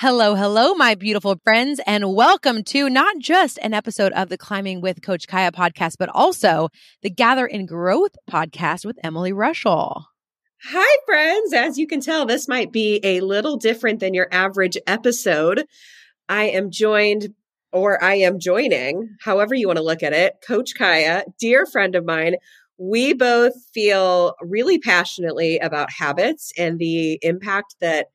[0.00, 4.80] Hello, hello, my beautiful friends, and welcome to not just an episode of the Climbing
[4.80, 6.70] with Coach Kaya podcast, but also
[7.02, 10.04] the Gather in Growth podcast with Emily Reuschel.
[10.64, 11.52] Hi, friends.
[11.52, 15.66] As you can tell, this might be a little different than your average episode.
[16.30, 17.34] I am joined,
[17.70, 21.94] or I am joining, however you want to look at it, Coach Kaya, dear friend
[21.94, 22.36] of mine.
[22.78, 28.06] We both feel really passionately about habits and the impact that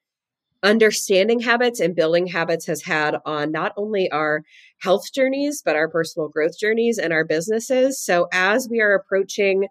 [0.63, 4.43] understanding habits and building habits has had on not only our
[4.79, 8.03] health journeys, but our personal growth journeys and our businesses.
[8.03, 9.67] So as we are approaching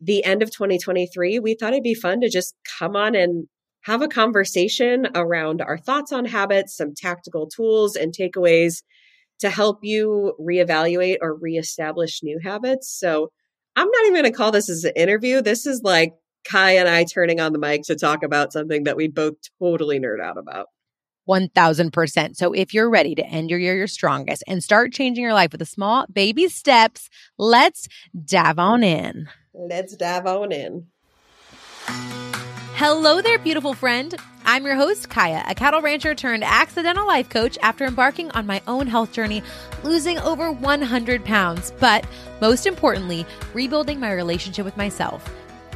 [0.00, 3.46] the end of 2023, we thought it'd be fun to just come on and
[3.82, 8.82] have a conversation around our thoughts on habits, some tactical tools and takeaways
[9.38, 12.90] to help you reevaluate or reestablish new habits.
[12.98, 13.30] So
[13.76, 15.40] I'm not even going to call this as an interview.
[15.40, 16.14] This is like
[16.48, 19.98] Kai and I turning on the mic to talk about something that we both totally
[19.98, 20.68] nerd out about.
[21.28, 22.36] 1000%.
[22.36, 25.52] So if you're ready to end your year your strongest and start changing your life
[25.52, 27.88] with the small baby steps, let's
[28.24, 29.28] dive on in.
[29.52, 30.86] Let's dive on in.
[32.78, 34.14] Hello there, beautiful friend.
[34.44, 38.62] I'm your host, Kaya, a cattle rancher turned accidental life coach after embarking on my
[38.68, 39.42] own health journey,
[39.82, 42.06] losing over 100 pounds, but
[42.40, 45.28] most importantly, rebuilding my relationship with myself.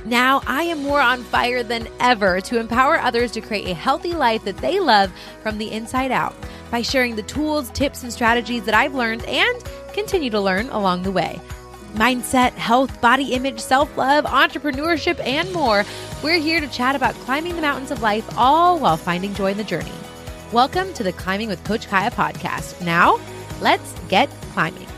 [0.04, 4.14] Now I am more on fire than ever to empower others to create a healthy
[4.14, 6.34] life that they love from the inside out
[6.70, 11.02] by sharing the tools, tips, and strategies that I've learned and continue to learn along
[11.02, 11.38] the way.
[11.94, 15.84] Mindset, health, body image, self love, entrepreneurship, and more.
[16.22, 19.56] We're here to chat about climbing the mountains of life, all while finding joy in
[19.58, 19.92] the journey.
[20.52, 22.84] Welcome to the Climbing with Coach Kaya podcast.
[22.84, 23.20] Now,
[23.60, 24.89] let's get climbing.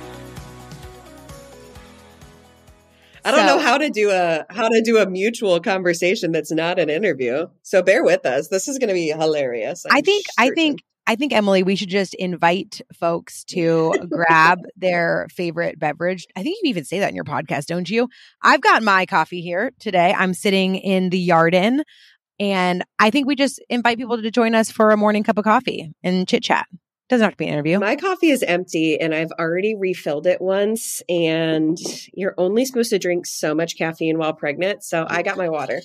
[3.25, 6.53] I don't so, know how to do a how to do a mutual conversation that's
[6.53, 7.47] not an interview.
[7.62, 8.48] So bear with us.
[8.48, 9.84] This is going to be hilarious.
[9.87, 14.61] I'm i think I think I think Emily, we should just invite folks to grab
[14.77, 16.27] their favorite beverage.
[16.37, 18.09] I think you even say that in your podcast, don't you?
[18.41, 20.15] I've got my coffee here today.
[20.16, 21.83] I'm sitting in the Yarden,
[22.39, 25.44] and I think we just invite people to join us for a morning cup of
[25.44, 26.66] coffee and chit chat.
[27.12, 27.78] Doesn't have to be an interview.
[27.78, 31.03] My coffee is empty and I've already refilled it once.
[31.11, 31.77] And
[32.15, 34.83] you're only supposed to drink so much caffeine while pregnant.
[34.83, 35.83] So I got my water.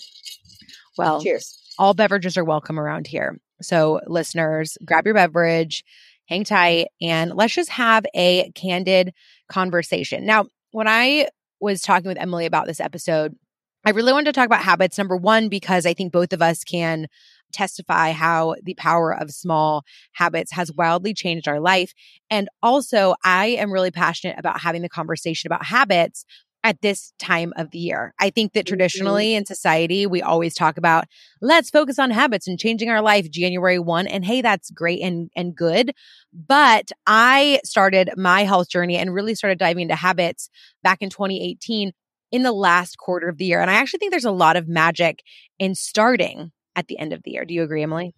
[0.97, 1.59] Well, cheers.
[1.77, 3.41] All beverages are welcome around here.
[3.61, 5.83] So, listeners, grab your beverage,
[6.29, 9.13] hang tight, and let's just have a candid
[9.49, 10.25] conversation.
[10.25, 11.27] Now, when I
[11.59, 13.35] was talking with Emily about this episode,
[13.83, 14.97] I really wanted to talk about habits.
[14.97, 17.07] Number one, because I think both of us can
[17.51, 21.93] testify how the power of small habits has wildly changed our life.
[22.29, 26.25] And also, I am really passionate about having the conversation about habits
[26.63, 28.13] at this time of the year.
[28.19, 28.75] I think that mm-hmm.
[28.75, 31.05] traditionally in society, we always talk about
[31.41, 34.07] let's focus on habits and changing our life January 1.
[34.07, 35.93] And hey, that's great and, and good.
[36.33, 40.49] But I started my health journey and really started diving into habits
[40.83, 41.93] back in 2018
[42.31, 43.61] in the last quarter of the year.
[43.61, 45.23] And I actually think there's a lot of magic
[45.59, 47.43] in starting at the end of the year.
[47.43, 48.13] Do you agree, Emily?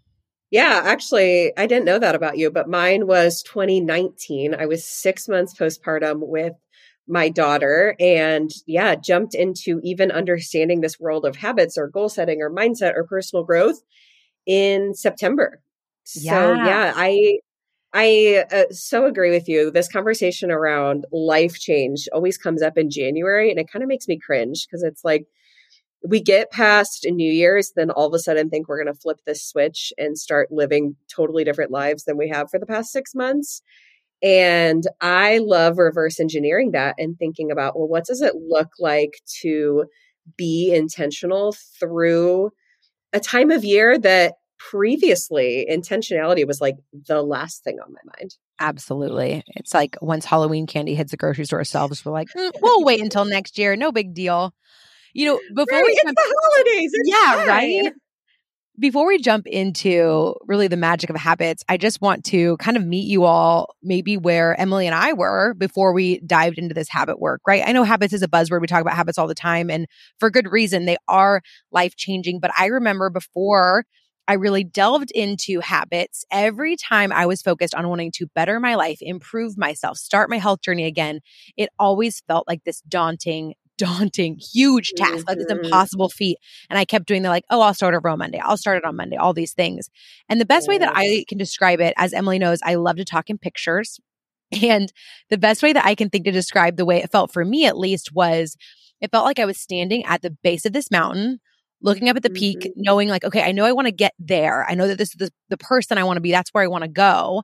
[0.51, 4.55] Yeah, actually, I didn't know that about you, but mine was 2019.
[4.55, 6.53] I was six months postpartum with
[7.07, 12.41] my daughter and yeah, jumped into even understanding this world of habits or goal setting
[12.41, 13.79] or mindset or personal growth
[14.45, 15.61] in September.
[16.15, 16.31] Yeah.
[16.31, 17.39] So yeah, I
[17.93, 19.71] I uh, so agree with you.
[19.71, 24.07] This conversation around life change always comes up in January and it kind of makes
[24.07, 25.25] me cringe because it's like
[26.07, 29.19] we get past New Year's, then all of a sudden think we're going to flip
[29.25, 33.13] this switch and start living totally different lives than we have for the past six
[33.13, 33.61] months.
[34.21, 39.21] And I love reverse engineering that and thinking about, well, what does it look like
[39.41, 39.85] to
[40.37, 42.51] be intentional through
[43.13, 46.75] a time of year that previously intentionality was like
[47.07, 48.35] the last thing on my mind.
[48.59, 49.41] Absolutely.
[49.55, 53.01] It's like once Halloween candy hits the grocery store shelves, we're like, mm, we'll wait
[53.01, 53.75] until next year.
[53.75, 54.53] No big deal.
[55.13, 56.91] You know, before right, we it's the holidays.
[56.93, 57.47] It's yeah, fine.
[57.47, 57.93] right.
[58.79, 62.85] Before we jump into really the magic of habits, I just want to kind of
[62.85, 67.19] meet you all maybe where Emily and I were before we dived into this habit
[67.19, 67.61] work, right?
[67.65, 68.61] I know habits is a buzzword.
[68.61, 69.85] We talk about habits all the time and
[70.17, 70.85] for good reason.
[70.85, 71.41] They are
[71.73, 72.39] life changing.
[72.39, 73.83] But I remember before
[74.29, 78.75] I really delved into habits every time I was focused on wanting to better my
[78.75, 81.21] life, improve myself, start my health journey again.
[81.57, 85.23] It always felt like this daunting daunting, huge task, mm-hmm.
[85.27, 85.65] like this mm-hmm.
[85.65, 86.37] impossible feat.
[86.69, 88.39] And I kept doing the like, oh, I'll start over on Monday.
[88.39, 89.89] I'll start it on Monday, all these things.
[90.27, 93.05] And the best way that I can describe it, as Emily knows, I love to
[93.05, 93.99] talk in pictures.
[94.63, 94.91] And
[95.29, 97.67] the best way that I can think to describe the way it felt for me,
[97.67, 98.57] at least, was
[98.99, 101.39] it felt like I was standing at the base of this mountain
[101.83, 102.71] looking up at the peak, Mhm.
[102.75, 104.65] knowing like, okay, I know I want to get there.
[104.67, 106.31] I know that this is the, the person I want to be.
[106.31, 107.43] That's where I want to go.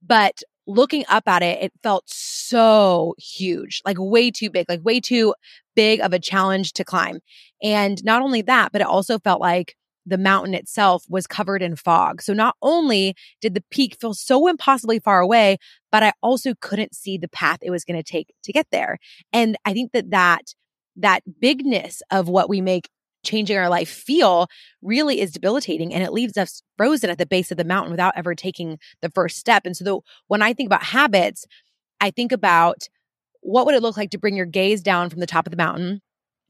[0.00, 5.00] But looking up at it, it felt so huge, like way too big, like way
[5.00, 5.34] too
[5.74, 7.18] big of a challenge to climb.
[7.62, 9.74] And not only that, but it also felt like
[10.06, 12.22] the mountain itself was covered in fog.
[12.22, 15.58] So not only did the peak feel so impossibly far away,
[15.90, 18.98] but I also couldn't see the path it was going to take to get there.
[19.32, 20.54] And I think that that
[20.96, 22.88] that bigness of what we make
[23.28, 24.48] changing our life feel
[24.82, 28.14] really is debilitating and it leaves us frozen at the base of the mountain without
[28.16, 29.66] ever taking the first step.
[29.66, 31.44] And so the, when I think about habits,
[32.00, 32.88] I think about
[33.40, 35.56] what would it look like to bring your gaze down from the top of the
[35.56, 36.00] mountain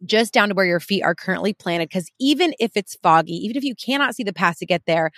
[0.05, 3.57] just down to where your feet are currently planted because even if it's foggy, even
[3.57, 5.11] if you cannot see the path to get there,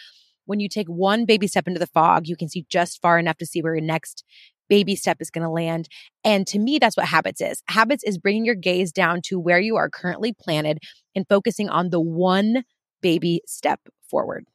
[0.47, 3.37] when you take one baby step into the fog, you can see just far enough
[3.37, 4.25] to see where your next
[4.71, 5.89] baby step is going to land.
[6.25, 7.63] And to me, that's what habits is.
[7.69, 10.79] Habits is bringing your gaze down to where you are currently planted
[11.15, 12.65] and focusing on the one
[13.03, 14.47] baby step forward.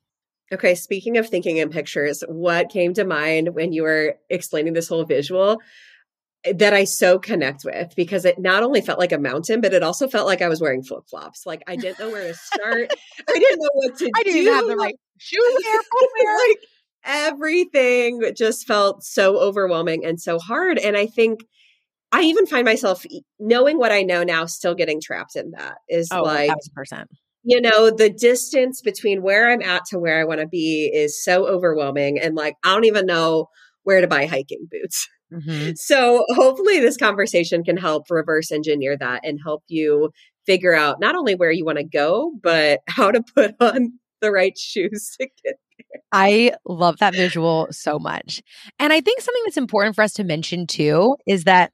[0.51, 4.87] Okay, speaking of thinking in pictures, what came to mind when you were explaining this
[4.87, 5.59] whole visual
[6.45, 9.73] eh, that I so connect with because it not only felt like a mountain, but
[9.73, 11.45] it also felt like I was wearing flip flops.
[11.45, 12.93] Like I didn't know where to start.
[13.29, 14.23] I didn't know what to I do.
[14.23, 16.37] didn't even have the right shoe wear, footwear.
[16.47, 16.57] like
[17.05, 20.77] everything just felt so overwhelming and so hard.
[20.77, 21.41] And I think
[22.11, 23.05] I even find myself
[23.39, 25.77] knowing what I know now, still getting trapped in that.
[25.89, 27.09] Is oh, like thousand percent.
[27.43, 31.23] you know, the distance between where I'm at to where I want to be is
[31.23, 32.19] so overwhelming.
[32.19, 33.47] And like, I don't even know
[33.83, 35.07] where to buy hiking boots.
[35.33, 35.71] Mm-hmm.
[35.75, 40.11] So hopefully this conversation can help reverse engineer that and help you
[40.45, 44.31] figure out not only where you want to go, but how to put on the
[44.31, 45.55] right shoes to get
[46.11, 48.41] I love that visual so much.
[48.79, 51.71] And I think something that's important for us to mention too is that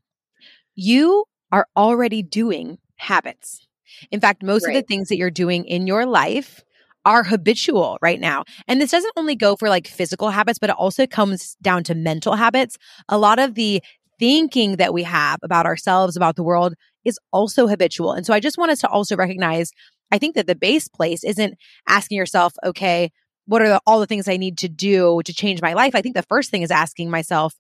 [0.76, 3.68] you are already doing habits.
[4.10, 6.64] In fact, most of the things that you're doing in your life
[7.06, 8.44] are habitual right now.
[8.68, 11.96] And this doesn't only go for like physical habits, but it also comes down to
[11.96, 12.78] mental habits.
[13.10, 13.82] A lot of the
[14.20, 18.14] thinking that we have about ourselves, about the world is also habitual.
[18.14, 19.72] And so I just want us to also recognize
[20.12, 21.56] I think that the base place isn't
[21.88, 23.12] asking yourself, okay,
[23.46, 25.96] what are the, all the things I need to do to change my life?
[25.96, 27.56] I think the first thing is asking myself,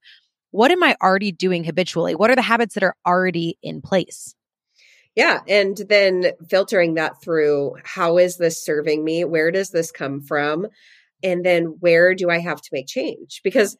[0.51, 2.15] what am I already doing habitually?
[2.15, 4.35] What are the habits that are already in place?
[5.15, 5.39] Yeah.
[5.47, 9.25] And then filtering that through how is this serving me?
[9.25, 10.67] Where does this come from?
[11.23, 13.41] And then where do I have to make change?
[13.43, 13.77] Because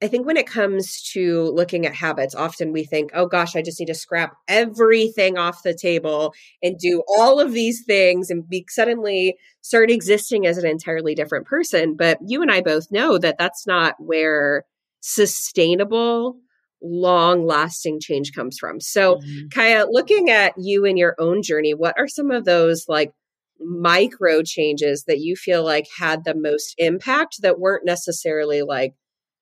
[0.00, 3.62] I think when it comes to looking at habits, often we think, oh gosh, I
[3.62, 8.48] just need to scrap everything off the table and do all of these things and
[8.48, 11.96] be suddenly start existing as an entirely different person.
[11.96, 14.64] But you and I both know that that's not where
[15.00, 16.36] sustainable,
[16.80, 18.80] long lasting change comes from.
[18.80, 19.48] So, mm-hmm.
[19.52, 23.12] Kaya, looking at you and your own journey, what are some of those like
[23.58, 28.94] micro changes that you feel like had the most impact that weren't necessarily like,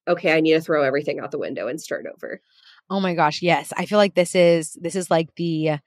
[0.09, 2.41] okay, I need to throw everything out the window and start over?
[2.91, 3.73] Oh my gosh, yes.
[3.77, 5.79] I feel like this is this is like the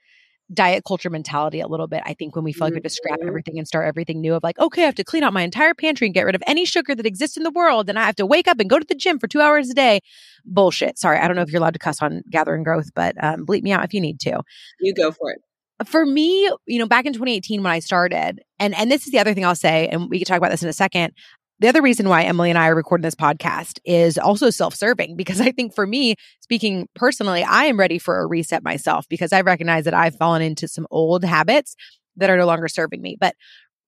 [0.51, 2.01] diet culture mentality a little bit.
[2.05, 3.27] I think when we feel like we have to scrap Mhm.
[3.27, 5.75] everything and start everything new of like, okay, I have to clean out my entire
[5.75, 7.87] pantry and get rid of any sugar that exists in the world.
[7.87, 9.75] And I have to wake up and go to the gym for two hours a
[9.75, 9.99] day.
[10.45, 10.97] Bullshit.
[10.97, 11.19] Sorry.
[11.19, 13.71] I don't know if you're allowed to cuss on gathering growth, but um, bleep me
[13.71, 14.41] out if you need to.
[14.79, 15.39] You go for it.
[15.87, 19.19] for me, you know, back in 2018 when I started, and and this is the
[19.19, 21.13] other thing I'll say, and we can talk about this in a second.
[21.61, 25.41] The other reason why Emily and I are recording this podcast is also self-serving because
[25.41, 29.41] I think for me, speaking personally, I am ready for a reset myself because I
[29.41, 31.75] recognize that I've fallen into some old habits
[32.15, 33.17] that are no longer serving me.
[33.19, 33.35] But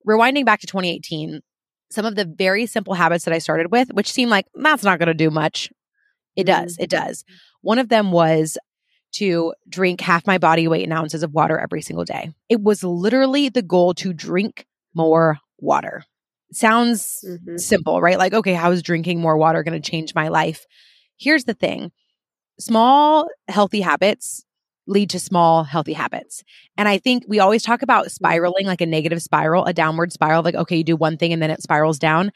[0.07, 1.39] rewinding back to 2018,
[1.91, 4.99] some of the very simple habits that I started with, which seem like that's not
[4.99, 5.69] going to do much,
[6.35, 6.77] it does.
[6.77, 7.05] It mm-hmm.
[7.05, 7.23] does.
[7.61, 8.57] One of them was
[9.13, 12.33] to drink half my body weight in ounces of water every single day.
[12.49, 16.03] It was literally the goal to drink more water.
[16.53, 17.59] Sounds Mhm.
[17.59, 18.17] simple, right?
[18.17, 20.65] Like, okay, how is drinking more water going to change my life?
[21.17, 21.91] Here's the thing
[22.59, 24.43] small, healthy habits
[24.87, 26.43] lead to small, healthy habits.
[26.77, 30.43] And I think we always talk about spiraling like a negative spiral, a downward spiral.
[30.43, 32.31] Like, okay, you do one thing and then it spirals down.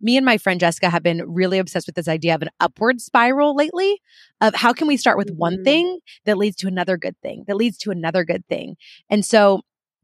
[0.00, 3.00] Me and my friend Jessica have been really obsessed with this idea of an upward
[3.00, 4.00] spiral lately
[4.40, 5.64] of how can we start with one Mhm.
[5.64, 8.76] thing that leads to another good thing, that leads to another good thing.
[9.10, 9.60] And so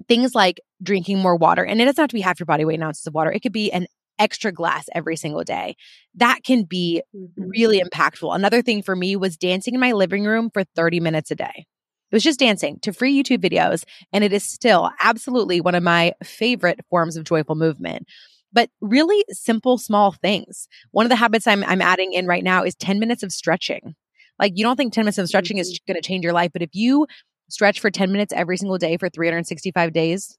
[0.07, 2.75] things like drinking more water, and it doesn't have to be half your body weight
[2.77, 3.33] in ounces of water.
[3.33, 3.87] It could be an
[4.19, 5.77] extra glass every single day.
[6.15, 7.29] That can be Mhm.
[7.37, 8.35] really impactful.
[8.35, 11.67] Another thing for me was dancing in my living room for 30 minutes a day.
[12.11, 13.85] It was just dancing to free YouTube videos.
[14.13, 18.07] And it is still absolutely one of my favorite forms of joyful movement.
[18.53, 20.69] But really simple, small things.
[20.93, 23.95] One of the habits I'm, I'm adding in right now is 10 minutes of stretching.
[24.39, 26.63] Like, you don't think 10 minutes of stretching is going to change your life, but
[26.63, 27.07] if you
[27.51, 30.39] stretch for 10 minutes every single day for 365 days,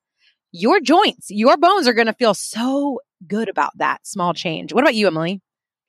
[0.57, 4.73] your joints, your bones are going to feel so good about that small change.
[4.73, 5.41] What about you, Emily?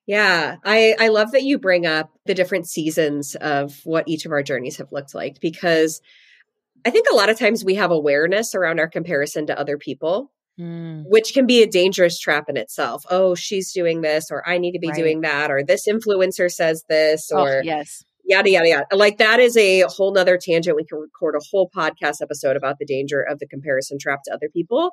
[0.07, 4.33] Yeah, I, I love that you bring up the different seasons of what each of
[4.33, 6.01] our journeys have looked like because
[6.87, 10.33] I think a lot of times we have awareness around our comparison to other people,
[10.59, 11.05] mm.
[11.07, 13.05] which can be a dangerous trap in itself.
[13.11, 14.97] Oh, she's doing this, or I need to be right.
[14.97, 18.03] doing that, or this influencer says this, oh, or oh, yes.
[18.29, 18.87] Yada, yada, yada.
[18.97, 20.77] Like that is a whole nother tangent.
[20.77, 24.35] We can record a whole podcast episode about the danger of the comparison trap to
[24.35, 24.91] other people.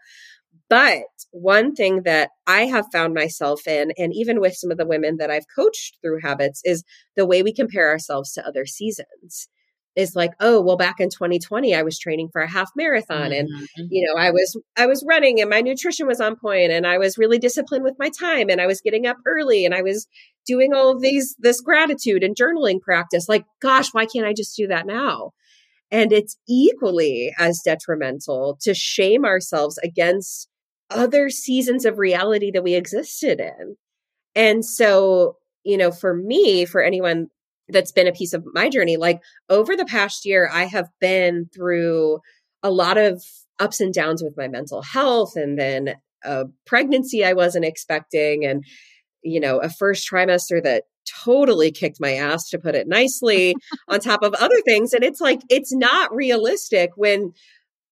[0.69, 4.87] But one thing that I have found myself in, and even with some of the
[4.87, 6.85] women that I've coached through habits, is
[7.17, 9.49] the way we compare ourselves to other seasons.
[9.95, 13.49] Is like, oh, well, back in 2020, I was training for a half marathon, and
[13.49, 13.85] mm-hmm.
[13.89, 16.97] you know, I was I was running, and my nutrition was on point, and I
[16.97, 20.07] was really disciplined with my time, and I was getting up early, and I was
[20.45, 23.29] doing all of these this gratitude and journaling practice.
[23.29, 25.31] Like, gosh, why can't I just do that now?
[25.91, 30.49] And it's equally as detrimental to shame ourselves against
[30.89, 33.77] other seasons of reality that we existed in.
[34.35, 37.27] And so, you know, for me, for anyone
[37.69, 41.49] that's been a piece of my journey, like over the past year, I have been
[41.53, 42.19] through
[42.63, 43.23] a lot of
[43.59, 48.63] ups and downs with my mental health and then a pregnancy I wasn't expecting and,
[49.23, 50.83] you know, a first trimester that
[51.23, 53.55] totally kicked my ass to put it nicely
[53.87, 54.93] on top of other things.
[54.93, 57.33] And it's like it's not realistic when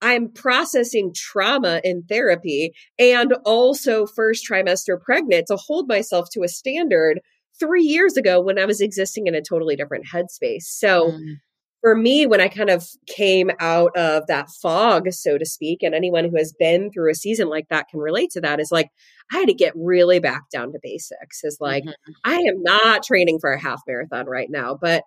[0.01, 6.50] I'm processing trauma in therapy and also first trimester pregnant to hold myself to a
[6.50, 7.22] standard
[7.60, 10.63] three years ago when I was existing in a totally different headspace.
[10.63, 11.36] So mm.
[11.81, 15.93] for me, when I kind of came out of that fog, so to speak, and
[15.93, 18.89] anyone who has been through a season like that can relate to that, is like,
[19.31, 21.43] I had to get really back down to basics.
[21.43, 22.12] Is like, mm-hmm.
[22.25, 25.03] I am not training for a half marathon right now, but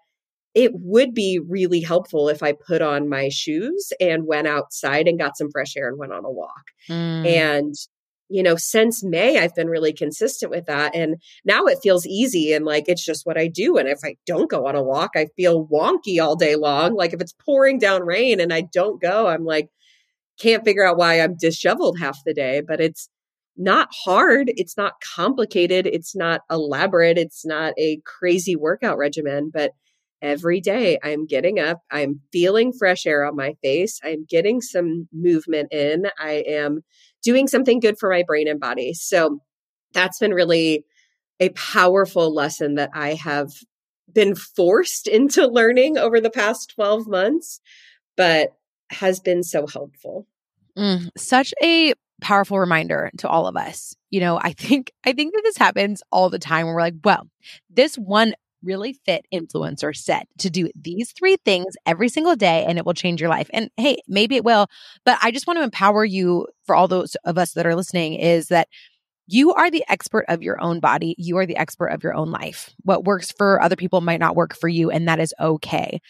[0.54, 5.18] it would be really helpful if I put on my shoes and went outside and
[5.18, 6.64] got some fresh air and went on a walk.
[6.88, 7.26] Mm.
[7.26, 7.74] And,
[8.28, 10.94] you know, since May, I've been really consistent with that.
[10.94, 13.76] And now it feels easy and like it's just what I do.
[13.76, 16.94] And if I don't go on a walk, I feel wonky all day long.
[16.94, 19.68] Like if it's pouring down rain and I don't go, I'm like,
[20.40, 22.62] can't figure out why I'm disheveled half the day.
[22.66, 23.08] But it's,
[23.56, 24.52] not hard.
[24.56, 25.86] It's not complicated.
[25.86, 27.18] It's not elaborate.
[27.18, 29.72] It's not a crazy workout regimen, but
[30.22, 35.08] every day I'm getting up, I'm feeling fresh air on my face, I'm getting some
[35.12, 36.82] movement in, I am
[37.22, 38.94] doing something good for my brain and body.
[38.94, 39.40] So
[39.92, 40.84] that's been really
[41.40, 43.52] a powerful lesson that I have
[44.12, 47.60] been forced into learning over the past 12 months,
[48.16, 48.50] but
[48.90, 50.26] has been so helpful.
[50.76, 53.94] Mm, such a powerful reminder to all of us.
[54.10, 56.94] You know, I think I think that this happens all the time where we're like,
[57.04, 57.28] well,
[57.70, 58.34] this one
[58.66, 62.94] really fit influencer said to do these three things every single day and it will
[62.94, 63.48] change your life.
[63.52, 64.66] And hey, maybe it will,
[65.04, 68.14] but I just want to empower you for all those of us that are listening
[68.14, 68.68] is that
[69.28, 71.14] you are the expert of your own body.
[71.18, 72.72] You are the expert of your own life.
[72.82, 76.00] What works for other people might not work for you, and that is okay.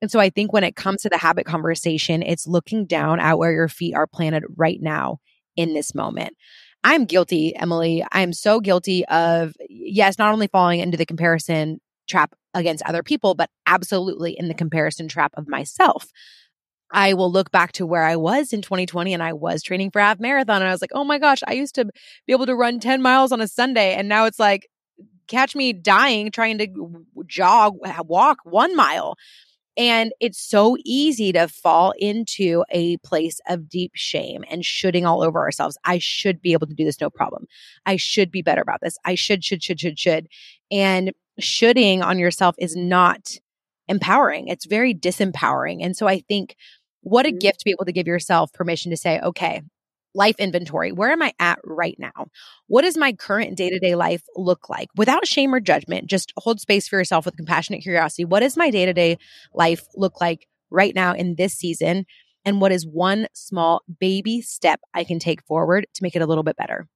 [0.00, 3.38] And so I think when it comes to the habit conversation, it's looking down at
[3.38, 5.18] where your feet are planted right now
[5.56, 6.36] in this moment.
[6.82, 8.04] I'm guilty, Emily.
[8.12, 13.34] I'm so guilty of, yes, not only falling into the comparison trap against other people,
[13.34, 16.10] but absolutely in the comparison trap of myself.
[16.92, 20.00] I will look back to where I was in 2020 and I was training for
[20.00, 21.84] half marathon and I was like, "Oh my gosh, I used to
[22.26, 24.68] be able to run 10 miles on a Sunday and now it's like
[25.28, 26.66] catch me dying trying to
[27.26, 27.76] jog
[28.06, 29.16] walk 1 mile."
[29.76, 35.22] And it's so easy to fall into a place of deep shame and shooting all
[35.22, 35.78] over ourselves.
[35.84, 37.46] I should be able to do this no problem.
[37.86, 38.98] I should be better about this.
[39.04, 40.26] I should, should, should, should, should.
[40.72, 43.36] And shoulding on yourself is not
[43.88, 44.48] empowering.
[44.48, 45.84] It's very disempowering.
[45.84, 46.54] And so I think
[47.02, 47.38] what a mm-hmm.
[47.38, 49.62] gift to be able to give yourself permission to say, okay,
[50.14, 50.92] life inventory.
[50.92, 52.26] Where am I at right now?
[52.66, 56.08] What does my current day to day life look like without shame or judgment?
[56.08, 58.24] Just hold space for yourself with compassionate curiosity.
[58.24, 59.18] What does my day to day
[59.54, 62.06] life look like right now in this season?
[62.44, 66.26] And what is one small baby step I can take forward to make it a
[66.26, 66.88] little bit better?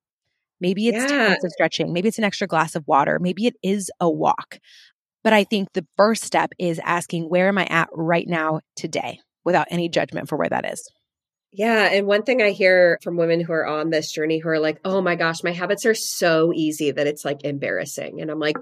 [0.64, 1.06] Maybe it's yeah.
[1.08, 1.92] 10 minutes of stretching.
[1.92, 3.18] Maybe it's an extra glass of water.
[3.20, 4.58] Maybe it is a walk.
[5.22, 9.20] But I think the first step is asking, where am I at right now today
[9.44, 10.90] without any judgment for where that is?
[11.52, 11.90] Yeah.
[11.92, 14.80] And one thing I hear from women who are on this journey who are like,
[14.86, 18.22] oh my gosh, my habits are so easy that it's like embarrassing.
[18.22, 18.56] And I'm like,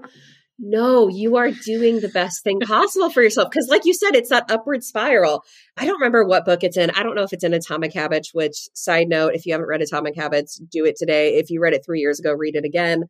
[0.63, 3.51] no, you are doing the best thing possible for yourself.
[3.51, 5.43] Cause like you said, it's that upward spiral.
[5.75, 6.89] I don't remember what book it's in.
[6.91, 9.81] I don't know if it's in Atomic Habits, which side note, if you haven't read
[9.81, 11.35] Atomic Habits, do it today.
[11.35, 13.03] If you read it three years ago, read it again.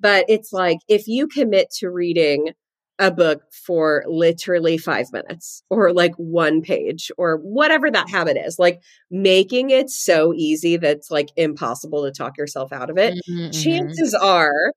[0.00, 2.52] But it's like, if you commit to reading
[2.98, 8.56] a book for literally five minutes or like one page or whatever that habit is.
[8.56, 8.80] Like
[9.10, 13.14] making it so easy that's like impossible to talk yourself out of it.
[13.28, 13.50] Mm-hmm.
[13.50, 14.72] Chances are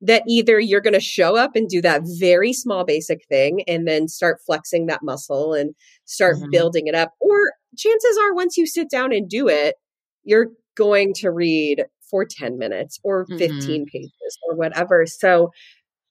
[0.00, 3.86] that either you're going to show up and do that very small basic thing and
[3.86, 5.74] then start flexing that muscle and
[6.04, 6.50] start mm-hmm.
[6.50, 9.74] building it up, or chances are once you sit down and do it,
[10.22, 13.84] you're going to read for 10 minutes or 15 mm-hmm.
[13.92, 15.04] pages or whatever.
[15.06, 15.50] So,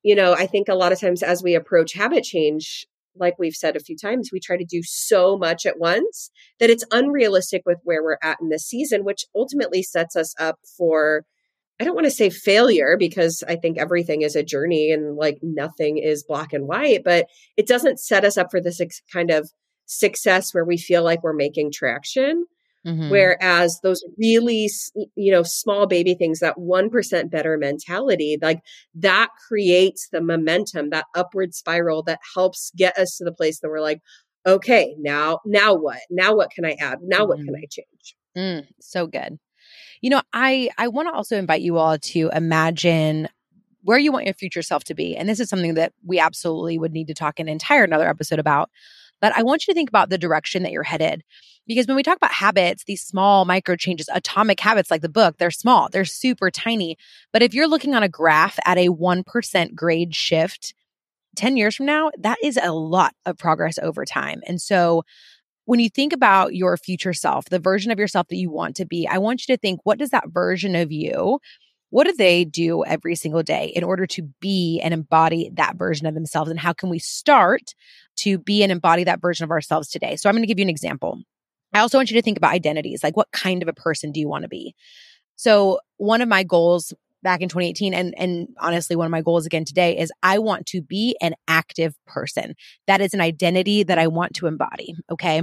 [0.04, 2.86] you know, I think a lot of times as we approach habit change,
[3.20, 6.30] like we've said a few times, we try to do so much at once
[6.60, 10.60] that it's unrealistic with where we're at in this season, which ultimately sets us up
[10.78, 11.24] for,
[11.80, 15.38] I don't want to say failure because I think everything is a journey and like
[15.44, 18.82] nothing is black and white, but it doesn't set us up for this
[19.14, 19.52] kind of
[19.86, 22.46] success where we feel like we're making traction.
[22.86, 23.10] Mm-hmm.
[23.10, 24.70] Whereas those really,
[25.16, 28.62] you know, small baby things, that 1% better mentality, like
[28.96, 33.70] that creates the momentum, that upward spiral that helps get us to the place that
[33.70, 34.00] we're like,
[34.46, 36.00] okay, now, now what?
[36.10, 37.00] Now what can I add?
[37.04, 37.28] Now mm-hmm.
[37.28, 37.56] what can mm-hmm.
[37.56, 38.16] I change?
[38.38, 39.38] Mm, so good.
[40.02, 43.28] You know, I I want to also invite you all to imagine
[43.84, 45.16] where you want your future self to be.
[45.16, 48.40] And this is something that we absolutely would need to talk an entire another episode
[48.40, 48.70] about.
[49.22, 51.24] But I want you to think about the direction that you're headed.
[51.66, 55.38] Because when we talk about habits, these small micro changes, atomic habits like the book,
[55.38, 56.98] they're small, they're super tiny.
[57.34, 60.74] But if you're looking on a graph at a 1% grade shift
[61.36, 64.42] 10 years from now, that is a lot of progress over time.
[64.48, 65.04] And so
[65.68, 68.86] when you think about your future self, the version of yourself that you want to
[68.86, 71.40] be, I want you to think what does that version of you
[71.90, 76.06] what do they do every single day in order to be and embody that version
[76.06, 76.52] of themselves?
[76.52, 77.74] And how can we start
[78.18, 80.16] to be and embody that version of ourselves today?
[80.16, 81.22] So I'm going to give you an example.
[81.74, 83.04] I also want you to think about identities.
[83.04, 84.74] Like, what kind of a person do you want to be?
[85.36, 86.94] So, one of my goals
[87.24, 90.68] back in 2018 and and honestly one of my goals again today is I want
[90.68, 92.54] to be an active person.
[92.86, 95.42] That is an identity that I want to embody, okay?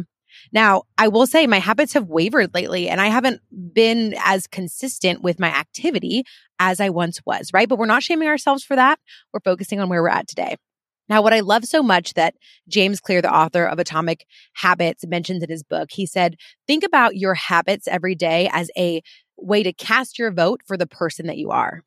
[0.53, 3.41] Now, I will say my habits have wavered lately and I haven't
[3.73, 6.25] been as consistent with my activity
[6.59, 7.69] as I once was, right?
[7.69, 8.99] But we're not shaming ourselves for that.
[9.33, 10.57] We're focusing on where we're at today.
[11.09, 12.35] Now, what I love so much that
[12.69, 17.17] James Clear, the author of Atomic Habits, mentions in his book, he said, think about
[17.17, 19.03] your habits every day as a
[19.37, 21.83] way to cast your vote for the person that you are.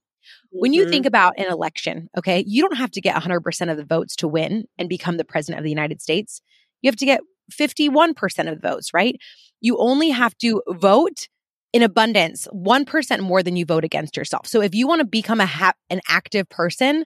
[0.51, 0.91] When you mm-hmm.
[0.91, 4.27] think about an election, okay, you don't have to get 100% of the votes to
[4.27, 6.41] win and become the president of the United States.
[6.81, 9.15] You have to get 51% of the votes, right?
[9.61, 11.27] You only have to vote
[11.73, 14.47] in abundance, 1% more than you vote against yourself.
[14.47, 17.03] So if you want to become a ha- an active person,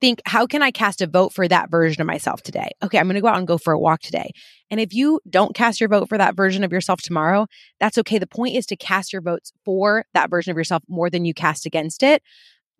[0.00, 2.70] think how can I cast a vote for that version of myself today?
[2.82, 4.32] Okay, I'm going to go out and go for a walk today.
[4.68, 7.46] And if you don't cast your vote for that version of yourself tomorrow,
[7.78, 8.18] that's okay.
[8.18, 11.32] The point is to cast your votes for that version of yourself more than you
[11.32, 12.22] cast against it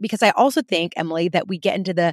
[0.01, 2.12] because I also think Emily that we get into the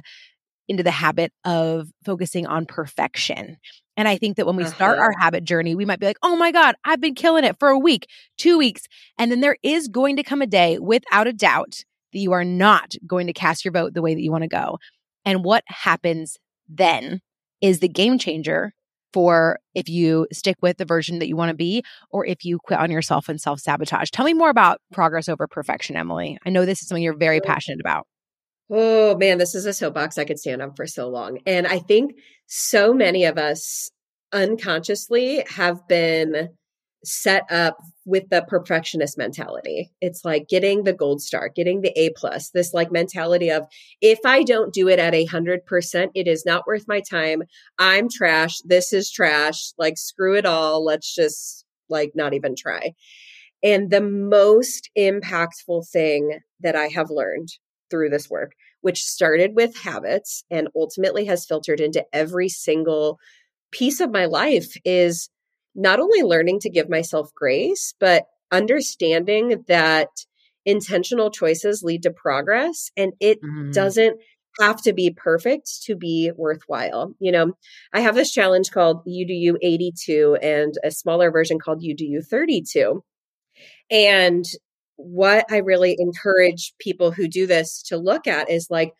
[0.68, 3.56] into the habit of focusing on perfection.
[4.00, 4.72] And I think that when we uh-huh.
[4.72, 7.58] start our habit journey, we might be like, oh my God, I've been killing it
[7.58, 8.06] for a week,
[8.38, 8.84] two weeks.
[9.18, 11.84] And then there is going to come a day, without a doubt,
[12.14, 14.48] that you are not going to cast your vote the way that you want to
[14.48, 14.78] go.
[15.26, 17.20] And what happens then
[17.60, 18.72] is the game changer
[19.12, 22.58] for if you stick with the version that you want to be or if you
[22.58, 24.08] quit on yourself and self sabotage.
[24.08, 26.38] Tell me more about progress over perfection, Emily.
[26.46, 28.06] I know this is something you're very passionate about.
[28.70, 31.40] Oh man, this is a soapbox I could stand on for so long.
[31.44, 32.12] And I think
[32.46, 33.90] so many of us
[34.32, 36.50] unconsciously have been
[37.02, 39.90] set up with the perfectionist mentality.
[40.00, 43.66] It's like getting the gold star, getting the A plus, this like mentality of
[44.00, 47.42] if I don't do it at a hundred percent, it is not worth my time.
[47.78, 48.58] I'm trash.
[48.64, 49.72] This is trash.
[49.78, 50.84] Like screw it all.
[50.84, 52.92] Let's just like not even try.
[53.62, 57.48] And the most impactful thing that I have learned
[57.90, 63.18] through this work, which started with habits and ultimately has filtered into every single
[63.72, 65.28] piece of my life, is
[65.74, 70.08] not only learning to give myself grace, but understanding that
[70.66, 73.70] intentional choices lead to progress and it mm-hmm.
[73.70, 74.18] doesn't
[74.60, 77.14] have to be perfect to be worthwhile.
[77.18, 77.52] You know,
[77.92, 81.94] I have this challenge called You Do You 82 and a smaller version called You
[81.94, 83.02] Do You 32.
[83.90, 84.44] And
[85.02, 88.92] what I really encourage people who do this to look at is like,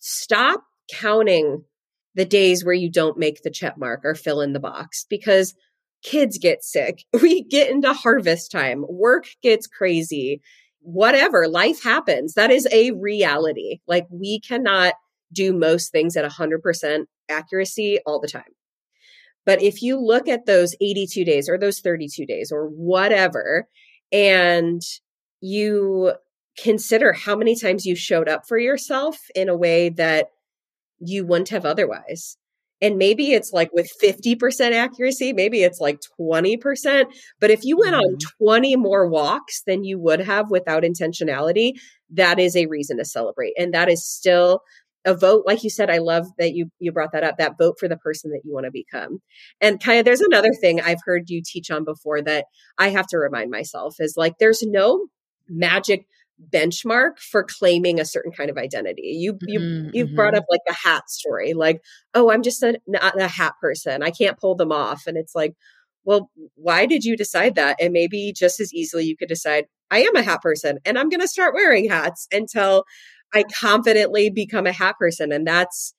[0.00, 0.62] stop
[0.92, 1.64] counting
[2.14, 5.54] the days where you don't make the check mark or fill in the box because
[6.02, 7.04] kids get sick.
[7.20, 10.40] We get into harvest time, work gets crazy,
[10.80, 12.34] whatever, life happens.
[12.34, 13.80] That is a reality.
[13.86, 14.94] Like, we cannot
[15.32, 18.42] do most things at 100% accuracy all the time.
[19.46, 23.68] But if you look at those 82 days or those 32 days or whatever,
[24.12, 24.82] and
[25.44, 26.14] you
[26.56, 30.28] consider how many times you showed up for yourself in a way that
[30.98, 32.38] you wouldn't have otherwise.
[32.80, 37.04] And maybe it's like with 50% accuracy, maybe it's like 20%.
[37.40, 38.44] But if you went on mm-hmm.
[38.44, 41.72] 20 more walks than you would have without intentionality,
[42.10, 43.52] that is a reason to celebrate.
[43.58, 44.60] And that is still
[45.04, 47.76] a vote like you said i love that you you brought that up that vote
[47.78, 49.18] for the person that you want to become
[49.60, 52.46] and kind of there's another thing i've heard you teach on before that
[52.78, 55.06] i have to remind myself is like there's no
[55.48, 56.06] magic
[56.52, 59.14] benchmark for claiming a certain kind of identity.
[59.16, 59.90] You you mm-hmm.
[59.92, 60.38] you've brought mm-hmm.
[60.38, 61.80] up like the hat story, like
[62.14, 64.02] oh I'm just a, not a hat person.
[64.02, 65.54] I can't pull them off, and it's like,
[66.04, 67.76] well, why did you decide that?
[67.80, 71.08] And maybe just as easily you could decide I am a hat person, and I'm
[71.08, 72.84] going to start wearing hats until
[73.32, 75.94] I confidently become a hat person, and that's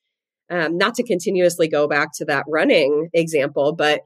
[0.49, 4.01] um, not to continuously go back to that running example, but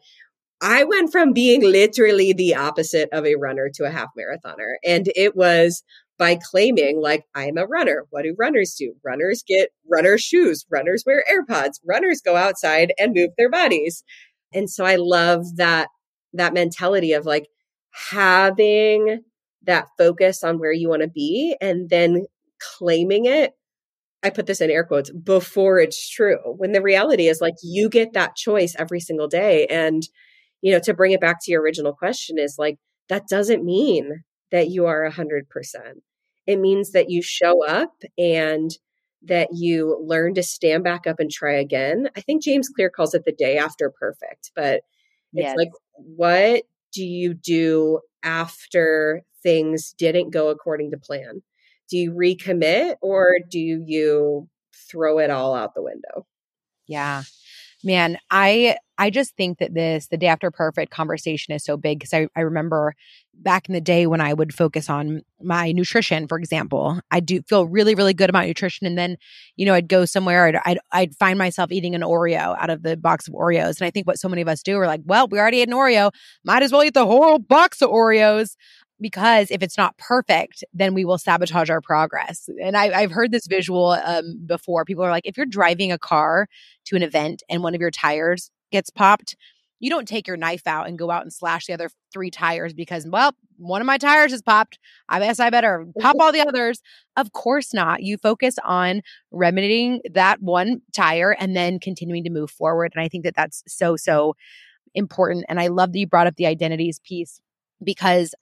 [0.62, 4.76] I went from being literally the opposite of a runner to a half marathoner.
[4.86, 5.84] And it was
[6.18, 8.06] by claiming like I'm a runner.
[8.10, 8.94] What do runners do?
[9.04, 14.04] Runners get runner shoes, runners wear AirPods, runners go outside and move their bodies.
[14.54, 15.88] And so I love that
[16.34, 17.48] that mentality of like
[17.92, 19.22] having
[19.64, 22.26] that focus on where you want to be and then
[22.78, 23.54] claiming it.
[24.22, 26.38] I put this in air quotes before it's true.
[26.46, 30.04] When the reality is like you get that choice every single day and
[30.62, 32.78] you know to bring it back to your original question is like
[33.10, 35.44] that doesn't mean that you are 100%.
[36.48, 38.72] It means that you show up and
[39.24, 42.10] that you learn to stand back up and try again.
[42.16, 44.82] I think James Clear calls it the day after perfect, but
[45.34, 45.52] yes.
[45.52, 51.42] it's like, what do you do after things didn't go according to plan?
[51.90, 54.48] Do you recommit or do you
[54.90, 56.26] throw it all out the window?
[56.88, 57.24] Yeah.
[57.84, 62.00] Man, I I just think that this the day after perfect conversation is so big
[62.00, 62.94] because I, I remember
[63.34, 67.42] back in the day when I would focus on my nutrition, for example, I do
[67.44, 68.86] feel really, really good about nutrition.
[68.86, 69.16] And then,
[69.56, 72.84] you know, I'd go somewhere, I'd, I'd, I'd find myself eating an Oreo out of
[72.84, 73.80] the box of Oreos.
[73.80, 75.70] And I think what so many of us do we're like, well, we already ate
[75.70, 76.12] an Oreo.
[76.44, 78.56] Might as well eat the whole box of Oreos
[79.02, 82.50] because if it's not perfect, then we will sabotage our progress.
[82.62, 84.86] And I, have heard this visual um, before.
[84.86, 86.48] People are like, if you're driving a car
[86.86, 89.36] to an event and one of your tires gets popped,
[89.80, 92.74] you don't take your knife out and go out and slash the other three tires
[92.74, 94.78] because, well, one of my tires has popped.
[95.08, 96.82] I guess I better pop all the others.
[97.16, 98.04] Of course not.
[98.04, 102.92] You focus on remedying that one tire and then continuing to move forward.
[102.94, 104.36] And I think that that's so, so
[104.96, 105.46] important.
[105.48, 107.40] And I love that you brought up the identities piece
[107.84, 108.34] because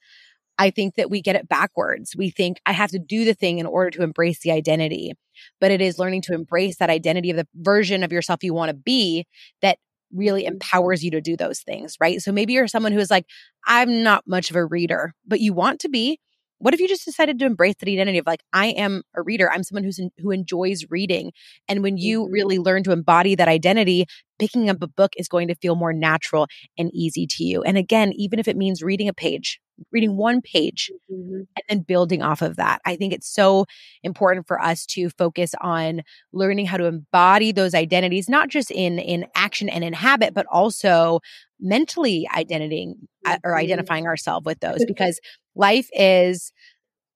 [0.57, 2.15] I think that we get it backwards.
[2.15, 5.13] We think I have to do the thing in order to embrace the identity,
[5.59, 8.69] but it is learning to embrace that identity of the version of yourself you want
[8.69, 9.25] to be
[9.61, 9.77] that
[10.13, 12.21] really empowers you to do those things, right?
[12.21, 13.25] So maybe you're someone who is like,
[13.65, 16.19] I'm not much of a reader, but you want to be.
[16.59, 19.51] What if you just decided to embrace the identity of like, I am a reader.
[19.51, 21.31] I'm someone who's in, who enjoys reading.
[21.67, 22.31] And when you mm-hmm.
[22.31, 24.07] really learn to embody that identity,
[24.39, 27.61] picking up a book is going to feel more natural and easy to you.
[27.61, 29.59] And again, even if it means reading a page,
[29.91, 31.41] reading one page mm-hmm.
[31.41, 32.81] and then building off of that.
[32.85, 33.65] I think it's so
[34.03, 36.01] important for us to focus on
[36.33, 40.45] learning how to embody those identities, not just in in action and in habit, but
[40.51, 41.19] also
[41.59, 43.59] mentally identifying uh, or mm-hmm.
[43.59, 45.19] identifying ourselves with those because
[45.55, 46.51] life is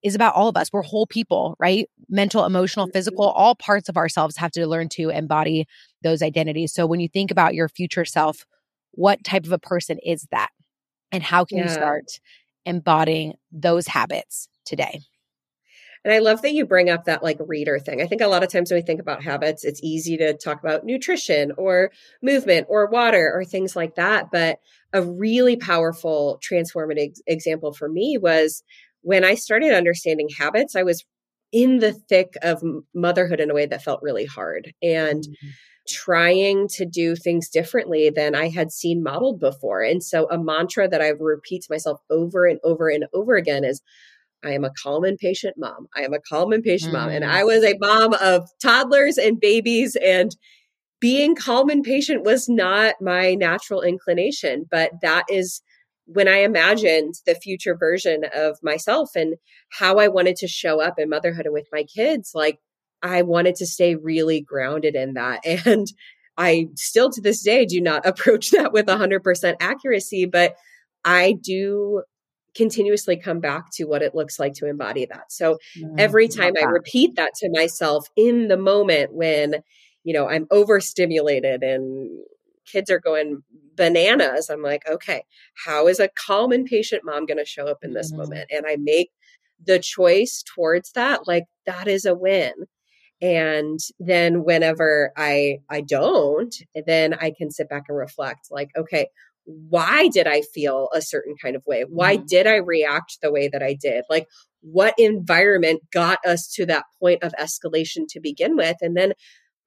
[0.04, 0.74] is about all of us.
[0.74, 1.88] We're whole people, right?
[2.10, 2.93] Mental, emotional, mm-hmm.
[2.93, 5.67] physical, all parts of ourselves have to learn to embody
[6.04, 6.74] those identities.
[6.74, 8.45] So when you think about your future self,
[8.91, 10.50] what type of a person is that?
[11.12, 11.65] And how can yeah.
[11.65, 12.06] you start
[12.65, 15.02] embodying those habits today.
[16.04, 18.02] And I love that you bring up that like reader thing.
[18.02, 20.60] I think a lot of times when we think about habits, it's easy to talk
[20.60, 21.91] about nutrition or
[22.24, 24.32] movement or water or things like that.
[24.32, 24.60] But
[24.93, 28.63] a really powerful transformative example for me was
[29.02, 31.06] when I started understanding habits, I was
[31.52, 32.63] in the thick of
[32.95, 34.74] motherhood in a way that felt really hard.
[34.82, 35.50] And mm-hmm
[35.91, 39.82] trying to do things differently than I had seen modeled before.
[39.82, 43.63] And so a mantra that I repeat to myself over and over and over again
[43.63, 43.82] is
[44.43, 45.88] I am a calm and patient mom.
[45.95, 46.99] I am a calm and patient mm.
[46.99, 47.10] mom.
[47.10, 47.30] And mm.
[47.30, 50.36] I was a mom of toddlers and babies and
[50.99, 55.62] being calm and patient was not my natural inclination, but that is
[56.06, 59.36] when I imagined the future version of myself and
[59.69, 62.60] how I wanted to show up in motherhood and with my kids, like
[63.03, 65.41] I wanted to stay really grounded in that.
[65.65, 65.87] And
[66.37, 70.55] I still to this day do not approach that with 100% accuracy, but
[71.03, 72.03] I do
[72.55, 75.31] continuously come back to what it looks like to embody that.
[75.31, 79.55] So mm, every time I repeat that to myself in the moment when,
[80.03, 82.09] you know, I'm overstimulated and
[82.65, 83.43] kids are going
[83.75, 85.23] bananas, I'm like, okay,
[85.65, 88.17] how is a calm and patient mom going to show up in this mm.
[88.17, 88.49] moment?
[88.51, 89.11] And I make
[89.65, 92.51] the choice towards that, like that is a win.
[93.21, 96.53] And then whenever I I don't,
[96.86, 99.07] then I can sit back and reflect like, okay,
[99.45, 101.84] why did I feel a certain kind of way?
[101.88, 102.25] Why mm-hmm.
[102.25, 104.03] did I react the way that I did?
[104.10, 104.27] Like
[104.62, 108.77] what environment got us to that point of escalation to begin with?
[108.81, 109.13] And then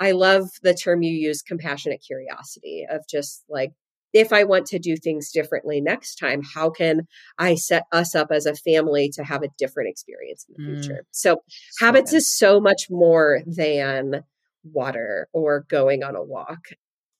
[0.01, 3.73] I love the term you use, compassionate curiosity, of just like,
[4.15, 8.29] if I want to do things differently next time, how can I set us up
[8.31, 10.75] as a family to have a different experience in the mm.
[10.75, 11.05] future?
[11.11, 12.19] So, so habits good.
[12.19, 14.23] is so much more than
[14.63, 16.69] water or going on a walk.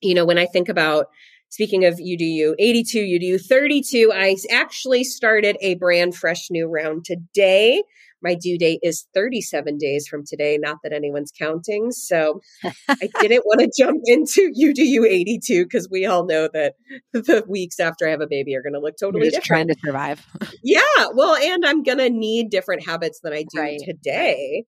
[0.01, 1.07] You know, when I think about
[1.51, 6.51] speaking of you do you 82 you do 32 i actually started a brand fresh
[6.51, 7.81] new round today
[8.25, 12.41] my due date is 37 days from today not that anyone's counting so
[12.89, 16.75] i didn't want to jump into you do you 82 because we all know that
[17.13, 19.77] the weeks after i have a baby are going to look totally different trying to
[19.85, 20.27] survive
[20.65, 20.81] yeah
[21.15, 23.81] well and i'm going to need different habits than i do right.
[23.85, 24.65] today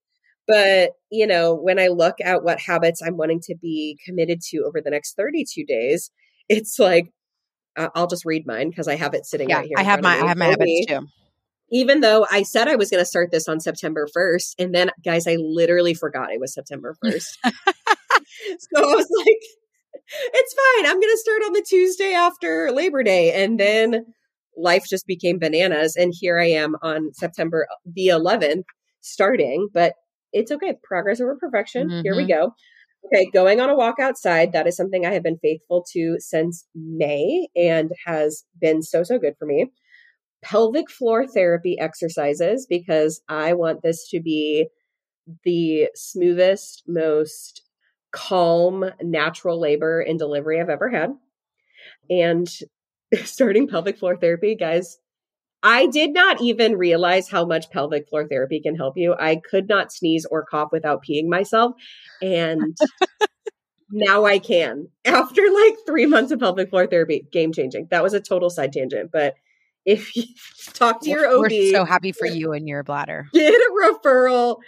[0.48, 4.58] but, you know, when I look at what habits I'm wanting to be committed to
[4.58, 6.12] over the next 32 days,
[6.48, 7.10] it's like
[7.76, 9.76] I'll just read mine because I have it sitting yeah, right here.
[9.76, 11.06] I have my I have my habits too.
[11.70, 14.90] Even though I said I was going to start this on September 1st, and then
[15.04, 17.36] guys, I literally forgot it was September 1st.
[17.42, 19.40] so I was like,
[20.06, 20.86] it's fine.
[20.86, 23.32] I'm going to start on the Tuesday after Labor Day.
[23.32, 24.06] And then
[24.56, 25.96] life just became bananas.
[25.96, 28.64] And here I am on September the 11th
[29.00, 29.94] starting, but
[30.32, 30.74] it's okay.
[30.82, 31.88] Progress over perfection.
[31.88, 32.00] Mm-hmm.
[32.02, 32.44] Here we mm-hmm.
[32.44, 32.54] go.
[33.06, 36.66] Okay, going on a walk outside, that is something I have been faithful to since
[36.74, 39.70] May and has been so, so good for me.
[40.42, 44.68] Pelvic floor therapy exercises, because I want this to be
[45.44, 47.62] the smoothest, most
[48.12, 51.10] calm, natural labor and delivery I've ever had.
[52.08, 52.48] And
[53.24, 54.98] starting pelvic floor therapy, guys,
[55.62, 59.14] I did not even realize how much pelvic floor therapy can help you.
[59.18, 61.74] I could not sneeze or cough without peeing myself.
[62.22, 62.76] And
[63.90, 64.88] now I can.
[65.04, 67.88] After like three months of pelvic floor therapy, game changing.
[67.90, 69.10] That was a total side tangent.
[69.12, 69.34] But
[69.86, 70.24] if you
[70.74, 73.28] talk to your OB, we're so happy for you and your bladder.
[73.32, 74.58] Get a referral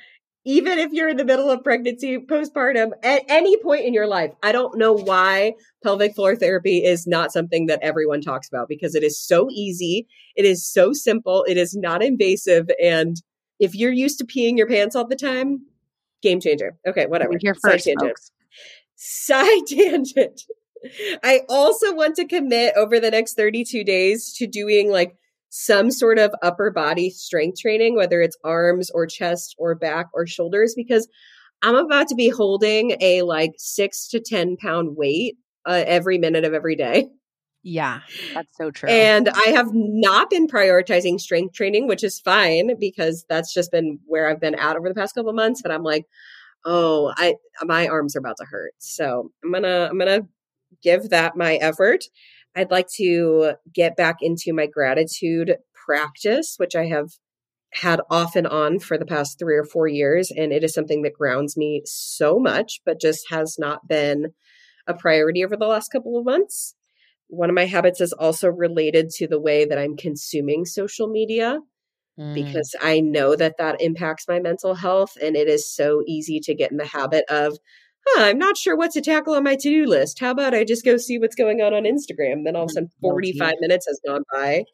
[0.48, 4.32] even if you're in the middle of pregnancy, postpartum, at any point in your life.
[4.42, 5.52] I don't know why
[5.82, 10.06] pelvic floor therapy is not something that everyone talks about because it is so easy.
[10.36, 11.44] It is so simple.
[11.46, 12.70] It is not invasive.
[12.82, 13.20] And
[13.60, 15.66] if you're used to peeing your pants all the time,
[16.22, 16.78] game changer.
[16.86, 17.34] Okay, whatever.
[17.38, 18.08] Here first, Side tangent.
[18.08, 18.30] Folks.
[18.96, 20.42] Side tangent.
[21.22, 25.16] I also want to commit over the next 32 days to doing like
[25.50, 30.26] some sort of upper body strength training, whether it's arms or chest or back or
[30.26, 31.08] shoulders, because
[31.62, 35.36] I'm about to be holding a like six to 10 pound weight
[35.66, 37.08] uh, every minute of every day.
[37.64, 38.00] Yeah,
[38.34, 38.88] that's so true.
[38.88, 43.98] And I have not been prioritizing strength training, which is fine because that's just been
[44.06, 45.60] where I've been at over the past couple months.
[45.60, 46.04] But I'm like,
[46.64, 48.72] oh, I my arms are about to hurt.
[48.78, 50.22] So I'm gonna I'm gonna
[50.82, 52.04] give that my effort.
[52.56, 57.10] I'd like to get back into my gratitude practice, which I have
[57.72, 60.30] had off and on for the past three or four years.
[60.34, 64.32] And it is something that grounds me so much, but just has not been
[64.86, 66.74] a priority over the last couple of months.
[67.28, 71.60] One of my habits is also related to the way that I'm consuming social media
[72.18, 72.34] mm.
[72.34, 75.12] because I know that that impacts my mental health.
[75.22, 77.58] And it is so easy to get in the habit of,
[78.14, 80.18] huh, I'm not sure what to tackle on my to do list.
[80.18, 82.44] How about I just go see what's going on on Instagram?
[82.44, 84.64] Then all of a sudden, 45 minutes has gone by.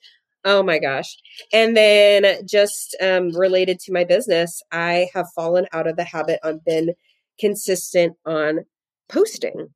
[0.44, 1.16] Oh my gosh.
[1.52, 6.38] And then just um, related to my business, I have fallen out of the habit
[6.42, 6.94] of been
[7.40, 8.60] consistent on
[9.08, 9.68] posting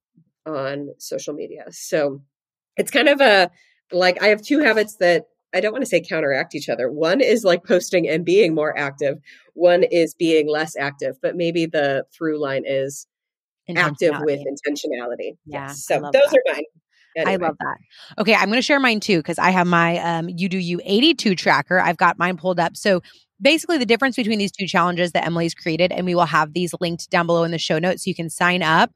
[0.44, 1.64] on social media.
[1.71, 2.21] So
[2.77, 3.51] it's kind of a
[3.92, 6.90] like I have two habits that I don't want to say counteract each other.
[6.90, 9.18] One is like posting and being more active.
[9.55, 13.07] One is being less active, but maybe the through line is
[13.76, 15.37] active with intentionality.
[15.46, 15.68] Yeah.
[15.68, 15.85] Yes.
[15.85, 16.35] So those that.
[16.35, 16.64] are mine.
[17.16, 17.33] Anyway.
[17.33, 17.76] I love that.
[18.20, 20.81] Okay, I'm going to share mine too because I have my um, You Do You
[20.85, 21.81] 82 tracker.
[21.81, 22.76] I've got mine pulled up.
[22.76, 23.02] So
[23.40, 26.74] basically, the difference between these two challenges that Emily's created, and we will have these
[26.81, 28.92] linked down below in the show notes so you can sign up.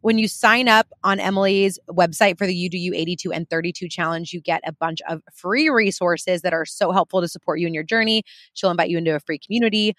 [0.00, 3.88] When you sign up on Emily's website for the You Do You 82 and 32
[3.88, 7.68] challenge, you get a bunch of free resources that are so helpful to support you
[7.68, 8.24] in your journey.
[8.52, 9.94] She'll invite you into a free community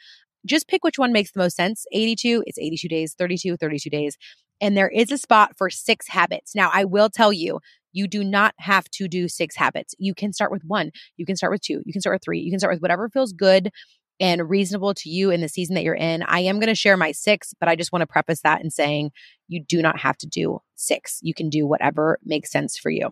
[0.45, 1.85] just pick which one makes the most sense.
[1.91, 4.17] 82, it's 82 days, 32, 32 days.
[4.61, 6.55] And there is a spot for six habits.
[6.55, 7.59] Now, I will tell you,
[7.91, 9.93] you do not have to do six habits.
[9.99, 12.39] You can start with one, you can start with two, you can start with three,
[12.39, 13.69] you can start with whatever feels good
[14.19, 16.23] and reasonable to you in the season that you're in.
[16.23, 18.69] I am going to share my six, but I just want to preface that in
[18.69, 19.11] saying
[19.47, 21.19] you do not have to do six.
[21.21, 23.11] You can do whatever makes sense for you.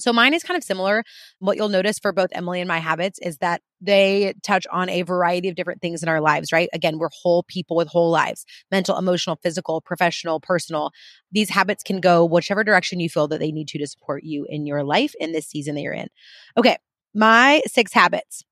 [0.00, 1.04] So mine is kind of similar.
[1.38, 5.02] What you'll notice for both Emily and my habits is that they touch on a
[5.02, 6.68] variety of different things in our lives, right?
[6.72, 10.90] Again, we're whole people with whole lives mental, emotional, physical, professional, personal.
[11.32, 14.46] These habits can go whichever direction you feel that they need to to support you
[14.48, 16.08] in your life in this season that you're in.
[16.56, 16.76] Okay,
[17.14, 18.44] my six habits.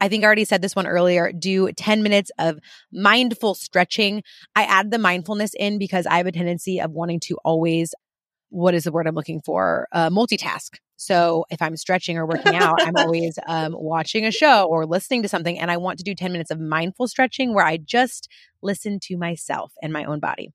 [0.00, 1.30] I think I already said this one earlier.
[1.30, 2.58] Do 10 minutes of
[2.90, 4.22] mindful stretching.
[4.56, 7.94] I add the mindfulness in because I have a tendency of wanting to always,
[8.50, 9.88] what is the word I'm looking for?
[9.92, 10.76] Uh, multitask.
[10.96, 15.22] So if I'm stretching or working out, I'm always um, watching a show or listening
[15.22, 15.58] to something.
[15.58, 18.28] And I want to do 10 minutes of mindful stretching where I just
[18.62, 20.50] listen to myself and my own body.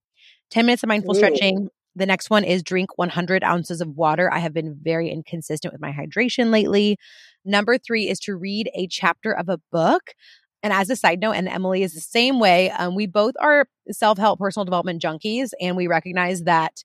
[0.51, 1.17] 10 minutes of mindful Ooh.
[1.17, 1.69] stretching.
[1.95, 4.31] The next one is drink 100 ounces of water.
[4.31, 6.97] I have been very inconsistent with my hydration lately.
[7.45, 10.13] Number three is to read a chapter of a book.
[10.61, 13.67] And as a side note, and Emily is the same way, um, we both are
[13.91, 16.83] self help personal development junkies, and we recognize that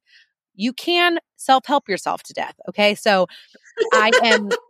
[0.55, 2.55] you can self help yourself to death.
[2.69, 2.95] Okay.
[2.95, 3.27] So
[3.93, 4.51] I am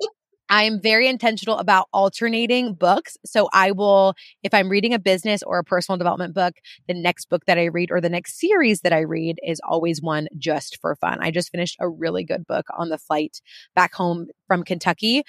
[0.50, 3.16] I am very intentional about alternating books.
[3.24, 6.54] So I will, if I'm reading a business or a personal development book,
[6.88, 10.02] the next book that I read or the next series that I read is always
[10.02, 11.18] one just for fun.
[11.20, 13.40] I just finished a really good book on the flight
[13.76, 15.22] back home from Kentucky.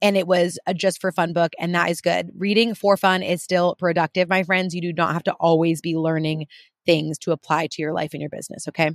[0.00, 2.30] And it was a just for fun book, and that is good.
[2.38, 4.72] Reading for fun is still productive, my friends.
[4.72, 6.46] You do not have to always be learning
[6.86, 8.68] things to apply to your life and your business.
[8.68, 8.92] Okay.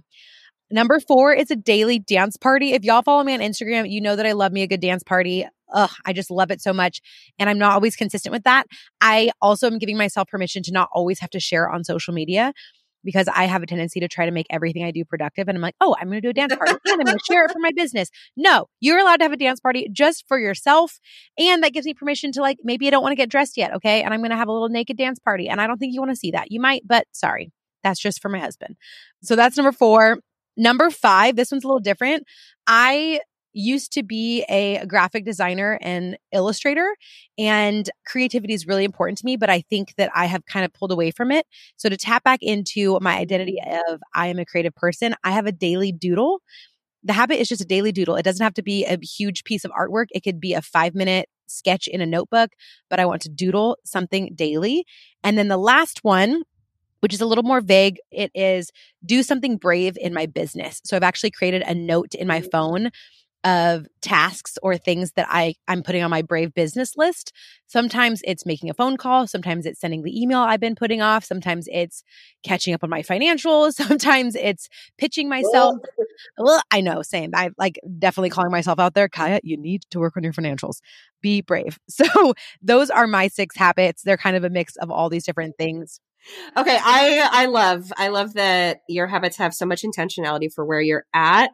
[0.73, 2.73] Number four is a daily dance party.
[2.73, 5.03] If y'all follow me on Instagram, you know that I love me a good dance
[5.03, 5.45] party.
[5.71, 6.99] Ugh, I just love it so much.
[7.37, 8.65] And I'm not always consistent with that.
[8.99, 12.53] I also am giving myself permission to not always have to share on social media
[13.03, 15.47] because I have a tendency to try to make everything I do productive.
[15.47, 17.23] And I'm like, oh, I'm going to do a dance party and I'm going to
[17.23, 18.09] share it for my business.
[18.35, 20.99] No, you're allowed to have a dance party just for yourself.
[21.37, 23.75] And that gives me permission to like, maybe I don't want to get dressed yet.
[23.75, 24.01] Okay.
[24.01, 25.49] And I'm going to have a little naked dance party.
[25.49, 26.51] And I don't think you want to see that.
[26.51, 27.51] You might, but sorry.
[27.83, 28.75] That's just for my husband.
[29.21, 30.17] So that's number four.
[30.55, 32.23] Number five, this one's a little different.
[32.67, 33.19] I
[33.53, 36.95] used to be a graphic designer and illustrator
[37.37, 40.73] and creativity is really important to me but i think that i have kind of
[40.73, 41.45] pulled away from it.
[41.77, 43.93] So to tap back into my identity mm.
[43.93, 46.41] of i am a creative person i have a daily doodle.
[47.05, 48.15] The habit is just a daily doodle.
[48.15, 50.05] It doesn't have to be a huge piece of artwork.
[50.11, 52.51] It could be a 5 minute sketch in a notebook
[52.89, 54.85] but i want to doodle something daily.
[55.23, 56.43] And then the last one
[57.03, 57.99] which is a little more vague.
[58.11, 58.71] It is
[59.05, 60.79] do something brave in my business.
[60.85, 62.49] So I've actually created a note in my mm.
[62.49, 62.91] phone
[63.43, 67.33] of tasks or things that I I'm putting on my brave business list.
[67.67, 71.25] Sometimes it's making a phone call, sometimes it's sending the email I've been putting off,
[71.25, 72.05] sometimes it's
[72.41, 75.75] catching up on my financials, sometimes it's pitching myself.
[76.37, 77.31] well, I know, same.
[77.35, 80.79] I like definitely calling myself out there, Kaya, you need to work on your financials.
[81.21, 81.77] Be brave.
[81.89, 84.03] So, those are my six habits.
[84.03, 85.99] They're kind of a mix of all these different things.
[86.57, 90.81] Okay, I I love I love that your habits have so much intentionality for where
[90.81, 91.51] you're at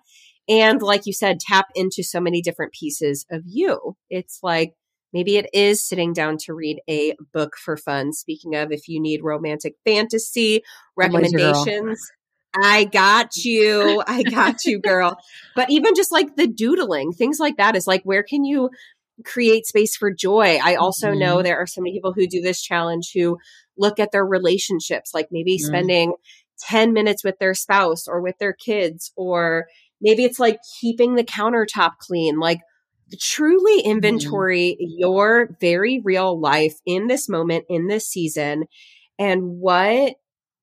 [0.50, 3.96] and like you said, tap into so many different pieces of you.
[4.10, 4.74] It's like
[5.14, 8.14] maybe it is sitting down to read a book for fun.
[8.14, 10.64] Speaking of, if you need romantic fantasy
[10.98, 12.02] recommendations,
[12.60, 14.04] I got you.
[14.08, 15.18] I got you, girl.
[15.56, 18.72] But even just like the doodling, things like that is like, where can you
[19.26, 20.58] create space for joy?
[20.64, 21.20] I also mm-hmm.
[21.20, 23.38] know there are so many people who do this challenge who
[23.80, 25.66] look at their relationships, like maybe mm-hmm.
[25.66, 26.14] spending
[26.68, 29.66] 10 minutes with their spouse or with their kids or
[30.02, 32.62] Maybe it's like keeping the countertop clean, like
[33.20, 33.92] truly mm-hmm.
[33.92, 34.86] inventory mm.
[34.98, 38.66] your very real life in this moment, in this season,
[39.18, 40.16] and what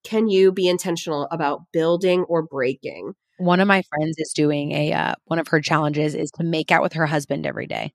[0.05, 3.13] can you be intentional about building or breaking?
[3.39, 6.71] One of my friends is doing a uh, one of her challenges is to make
[6.71, 7.93] out with her husband every day,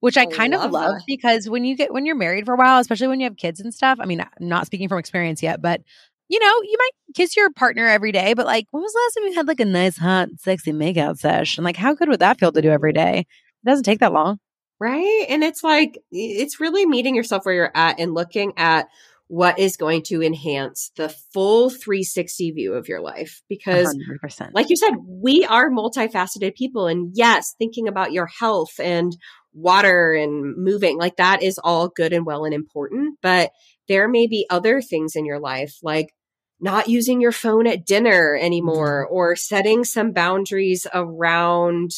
[0.00, 1.02] which I, I kind love of love that.
[1.06, 3.60] because when you get when you're married for a while, especially when you have kids
[3.60, 3.98] and stuff.
[4.00, 5.80] I mean, I'm not speaking from experience yet, but
[6.28, 9.14] you know, you might kiss your partner every day, but like, when was the last
[9.14, 11.64] time you had like a nice, hot, sexy makeout session?
[11.64, 13.20] Like, how good would that feel to do every day?
[13.20, 14.38] It doesn't take that long.
[14.80, 15.26] Right.
[15.28, 18.88] And it's like, it's really meeting yourself where you're at and looking at
[19.28, 23.42] what is going to enhance the full 360 view of your life.
[23.48, 24.50] Because, 100%.
[24.52, 26.86] like you said, we are multifaceted people.
[26.86, 29.16] And yes, thinking about your health and
[29.56, 33.18] water and moving, like that is all good and well and important.
[33.22, 33.50] But
[33.88, 36.12] there may be other things in your life, like
[36.60, 39.14] not using your phone at dinner anymore mm-hmm.
[39.14, 41.90] or setting some boundaries around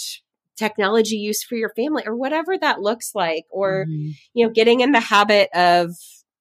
[0.57, 4.11] technology use for your family or whatever that looks like or mm-hmm.
[4.35, 5.93] you know getting in the habit of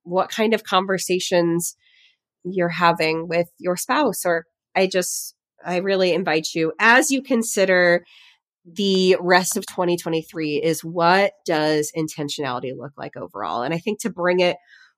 [0.03, 1.75] what kind of conversations
[2.43, 4.45] you're having with your spouse or
[4.75, 8.03] i just i really invite you as you consider
[8.69, 14.09] the rest of 2023 is what does intentionality look like overall and i think to
[14.09, 14.57] bring it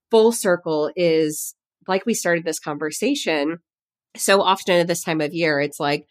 [0.10, 1.54] full circle is
[1.88, 3.60] like we started this conversation
[4.16, 6.08] so often at this time of year, it's like,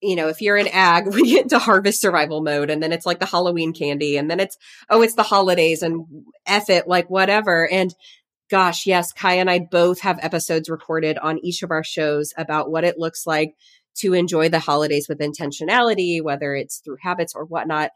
[0.00, 3.06] you know, if you're in ag, we get into harvest survival mode and then it's
[3.06, 4.56] like the Halloween candy and then it's,
[4.90, 6.06] oh, it's the holidays and
[6.46, 7.68] F it, like whatever.
[7.70, 7.94] And
[8.50, 12.70] gosh, yes, Kai and I both have episodes recorded on each of our shows about
[12.70, 13.54] what it looks like
[13.98, 17.90] to enjoy the holidays with intentionality, whether it's through habits or whatnot.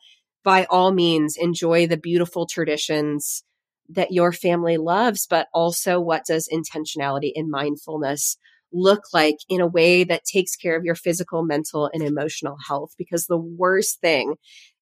[0.44, 3.42] By all means, enjoy the beautiful traditions
[3.88, 8.36] that your family loves, but also what does intentionality and mindfulness
[8.72, 12.90] look like in a way that takes care of your physical, mental, and emotional health?
[12.98, 14.34] Because the worst thing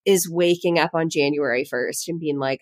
[0.05, 2.61] is waking up on January 1st and being like,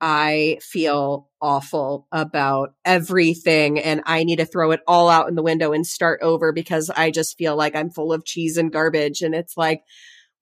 [0.00, 5.42] I feel awful about everything and I need to throw it all out in the
[5.42, 9.20] window and start over because I just feel like I'm full of cheese and garbage.
[9.22, 9.82] And it's like,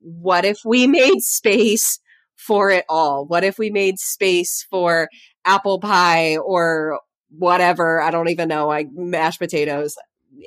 [0.01, 1.99] what if we made space
[2.37, 3.27] for it all?
[3.27, 5.09] What if we made space for
[5.45, 7.01] apple pie or
[7.31, 8.01] whatever?
[8.01, 9.97] I don't even know, like mashed potatoes,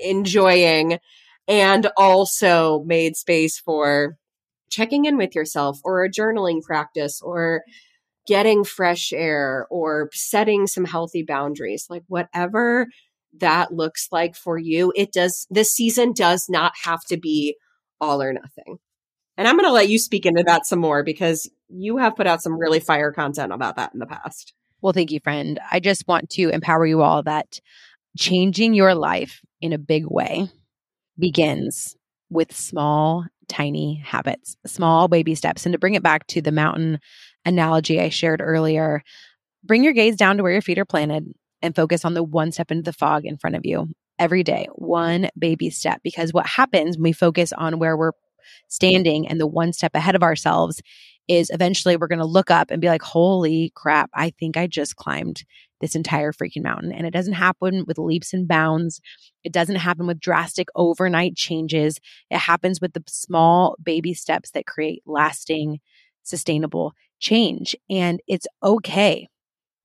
[0.04, 1.00] enjoying
[1.48, 4.18] and also made space for
[4.70, 7.64] checking in with yourself or a journaling practice or
[8.32, 12.88] getting fresh air or setting some healthy boundaries, like whatever
[13.40, 17.58] that looks like for you, it does, this season does not have to be
[18.00, 18.78] all or nothing.
[19.36, 22.26] And I'm going to let you speak into that some more because you have put
[22.26, 24.54] out some really fire content about that in the past.
[24.82, 25.60] Well, thank you, friend.
[25.70, 27.60] I just want to empower you all that
[28.18, 30.48] changing your life in a big way
[31.20, 31.98] begins
[32.30, 35.66] with small, tiny habits, small baby steps.
[35.66, 37.00] And to bring it back to the mountain
[37.46, 39.04] analogy I shared earlier,
[39.64, 42.52] bring your gaze down to where your feet are planted and focus on the one
[42.52, 43.90] step into the fog in front of you
[44.20, 46.02] every day, one baby step.
[46.04, 48.12] Because what happens when we focus on where we're
[48.68, 50.82] standing and the one step ahead of ourselves
[51.28, 54.68] is eventually we're going to look up and be like, holy crap, I think I
[54.68, 55.44] just climbed
[55.80, 56.92] this entire freaking mountain.
[56.92, 59.02] And it doesn't happen with leaps and bounds.
[59.44, 62.00] It doesn't happen with drastic overnight changes.
[62.30, 65.80] It happens with the small baby steps that create lasting,
[66.24, 67.76] sustainable change.
[67.90, 69.28] And it's okay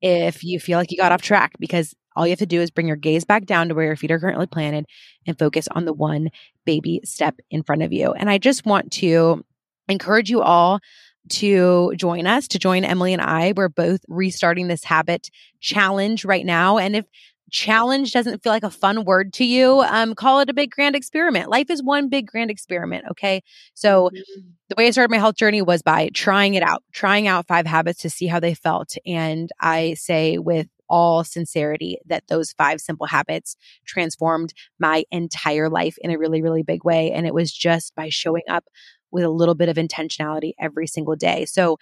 [0.01, 2.71] if you feel like you got off track because all you have to do is
[2.71, 4.87] bring your gaze back down to where your feet are currently planted
[5.27, 6.31] and focus on the one
[6.65, 8.13] baby step in front of you.
[8.13, 9.45] And I just want to
[9.89, 10.81] encourage you all
[11.29, 13.53] to join us, to join Emily and I.
[13.55, 15.29] We're both restarting this habit
[15.61, 16.79] challenge right now.
[16.79, 17.05] And if
[17.51, 20.97] challenge doesn't feel like a fun word to you, um, call it a big grand
[20.97, 21.49] experiment.
[21.49, 23.05] Life is one big grand experiment.
[23.11, 23.43] Okay.
[23.75, 24.41] So mm-hmm.
[24.69, 27.67] the way I started my health journey was by trying it out, trying out five
[27.67, 28.95] habits to see how they felt.
[29.07, 35.97] And I say with all sincerity that those five simple habits transformed my entire life
[36.01, 37.11] in a really, really big way.
[37.11, 38.65] And it was just by showing up
[39.11, 41.45] with a little bit of intentionality every single day.
[41.45, 41.79] So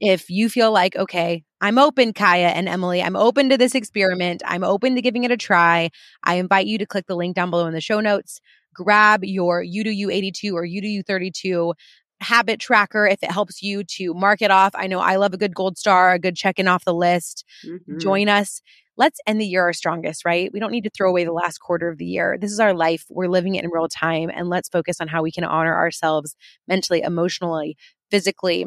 [0.00, 4.42] if you feel like, okay, I'm open, Kaya and Emily, I'm open to this experiment,
[4.46, 5.90] I'm open to giving it a try,
[6.22, 8.40] I invite you to click the link down below in the show notes,
[8.74, 11.74] grab your You 82 or You 32
[12.20, 14.72] habit tracker if it helps you to mark it off.
[14.74, 17.44] I know I love a good gold star, a good checking off the list.
[17.64, 17.98] Mm-hmm.
[17.98, 18.60] Join us.
[18.96, 20.50] Let's end the year our strongest, right?
[20.52, 22.36] We don't need to throw away the last quarter of the year.
[22.40, 23.04] This is our life.
[23.08, 24.30] We're living it in real time.
[24.34, 26.34] And let's focus on how we can honor ourselves
[26.66, 27.76] mentally, emotionally,
[28.10, 28.66] physically,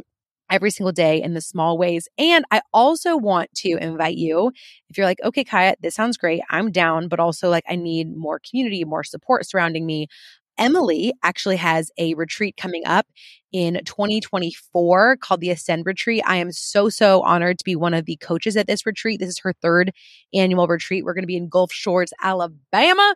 [0.51, 2.07] every single day in the small ways.
[2.17, 4.51] And I also want to invite you,
[4.89, 6.41] if you're like, okay, Kaya, this sounds great.
[6.49, 10.07] I'm down, but also like I need more community, more support surrounding me.
[10.57, 13.07] Emily actually has a retreat coming up
[13.51, 16.23] in 2024 called the Ascend Retreat.
[16.27, 19.19] I am so, so honored to be one of the coaches at this retreat.
[19.19, 19.91] This is her third
[20.33, 21.03] annual retreat.
[21.03, 23.15] We're going to be in Gulf Shores, Alabama.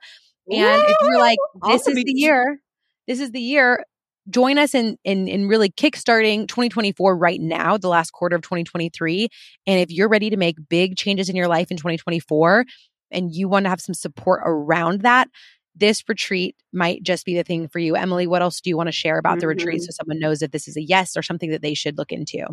[0.50, 0.88] And Woo!
[0.88, 1.98] if you're like, this awesome.
[1.98, 2.60] is the year,
[3.08, 3.84] this is the year,
[4.30, 9.30] join us in, in in really kickstarting 2024 right now, the last quarter of 2023.
[9.68, 12.66] And if you're ready to make big changes in your life in 2024
[13.12, 15.30] and you want to have some support around that,
[15.76, 17.96] this retreat might just be the thing for you.
[17.96, 19.40] Emily, what else do you want to share about mm-hmm.
[19.42, 19.86] the retreat mm-hmm.
[19.86, 22.46] so someone knows if this is a yes or something that they should look into?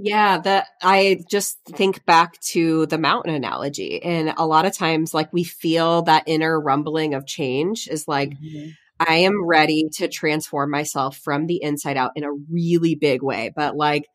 [0.00, 4.00] Yeah, that I just think back to the mountain analogy.
[4.00, 8.30] And a lot of times, like we feel that inner rumbling of change is like,
[8.30, 8.68] mm-hmm.
[9.00, 13.52] I am ready to transform myself from the inside out in a really big way.
[13.54, 14.06] But like,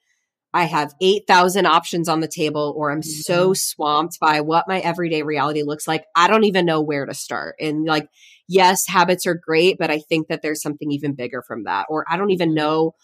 [0.53, 3.21] I have 8,000 options on the table, or I'm mm-hmm.
[3.21, 6.05] so swamped by what my everyday reality looks like.
[6.15, 7.55] I don't even know where to start.
[7.59, 8.07] And like,
[8.47, 11.87] yes, habits are great, but I think that there's something even bigger from that.
[11.89, 12.57] Or I don't even mm-hmm.
[12.57, 12.95] know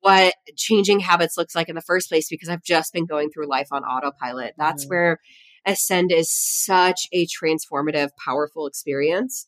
[0.00, 3.48] what changing habits looks like in the first place because I've just been going through
[3.48, 4.54] life on autopilot.
[4.56, 4.90] That's mm-hmm.
[4.90, 5.18] where
[5.66, 9.46] Ascend is such a transformative, powerful experience.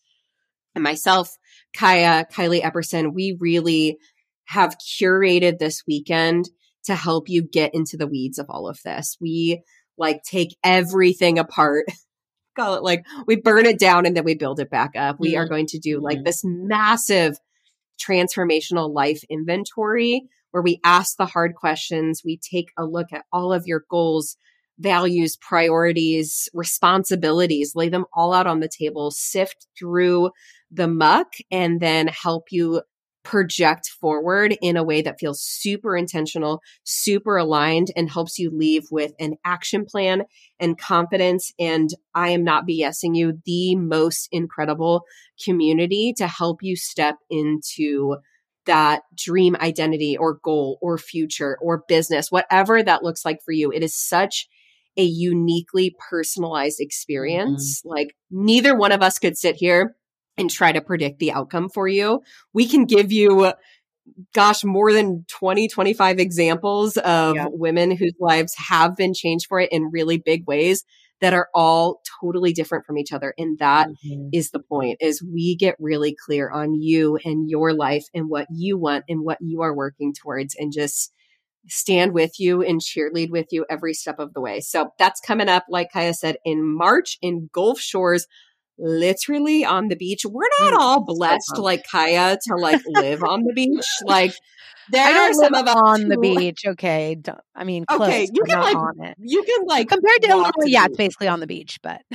[0.75, 1.37] And myself,
[1.77, 3.99] Kaya, Kylie Epperson, we really
[4.47, 6.49] have curated this weekend
[6.85, 9.17] to help you get into the weeds of all of this.
[9.21, 9.63] We
[9.97, 11.87] like take everything apart.
[12.57, 15.17] Call it like we burn it down and then we build it back up.
[15.19, 15.41] We mm-hmm.
[15.41, 16.25] are going to do like mm-hmm.
[16.25, 17.37] this massive
[18.01, 20.23] transformational life inventory
[20.53, 22.23] where we ask the hard questions.
[22.25, 24.37] We take a look at all of your goals,
[24.79, 30.31] values, priorities, responsibilities, lay them all out on the table, sift through
[30.71, 32.83] the muck, and then help you
[33.25, 38.85] project forward in a way that feels super intentional, super aligned, and helps you leave
[38.91, 40.23] with an action plan
[40.61, 41.53] and confidence.
[41.59, 45.05] And I am not BSing you, the most incredible
[45.43, 48.17] community to help you step into
[48.67, 53.73] that dream identity or goal or future or business, whatever that looks like for you.
[53.73, 54.49] It is such
[54.97, 57.81] a uniquely personalized experience.
[57.81, 57.89] Mm-hmm.
[57.89, 59.97] Like neither one of us could sit here
[60.37, 62.23] and try to predict the outcome for you.
[62.53, 63.53] We can give you
[64.35, 67.47] gosh, more than 20, 25 examples of yeah.
[67.51, 70.85] women whose lives have been changed for it in really big ways
[71.21, 73.35] that are all totally different from each other.
[73.39, 74.29] And that mm-hmm.
[74.33, 78.47] is the point is we get really clear on you and your life and what
[78.51, 81.13] you want and what you are working towards and just
[81.69, 84.61] stand with you and cheerlead with you every step of the way.
[84.61, 88.27] So that's coming up, like Kaya said, in March in Gulf Shores
[88.79, 90.25] literally on the beach.
[90.25, 93.87] We're not mm, all blessed like Kaya to like live on the beach.
[94.05, 94.35] Like
[94.91, 96.63] there I are some of us on the beach.
[96.67, 99.17] Okay, Don't, I mean, close, okay, you can like on it.
[99.19, 102.03] you can like compared to Illinois, yeah, it's basically on the beach, but.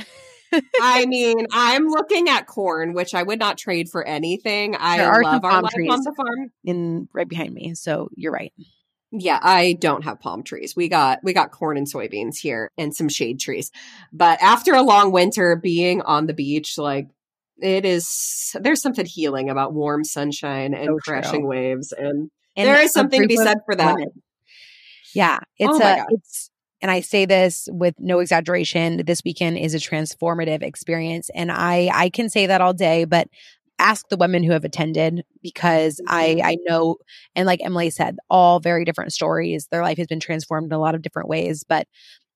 [0.82, 4.74] I mean, I'm looking at corn, which I would not trade for anything.
[4.76, 6.50] I love our life on the farm.
[6.64, 8.52] In right behind me, so you're right.
[9.12, 10.76] Yeah, I don't have palm trees.
[10.76, 13.72] We got we got corn and soybeans here and some shade trees.
[14.12, 17.08] But after a long winter being on the beach, like
[17.60, 21.48] it is there's something healing about warm sunshine and so crashing true.
[21.48, 23.94] waves and, and there is something to be said for that.
[23.94, 24.22] Women.
[25.14, 26.50] Yeah, it's oh a it's
[26.80, 31.90] and I say this with no exaggeration, this weekend is a transformative experience and I
[31.92, 33.28] I can say that all day, but
[33.80, 36.46] ask the women who have attended because I mm-hmm.
[36.46, 36.96] I know
[37.34, 39.66] and like Emily said, all very different stories.
[39.70, 41.86] Their life has been transformed in a lot of different ways, but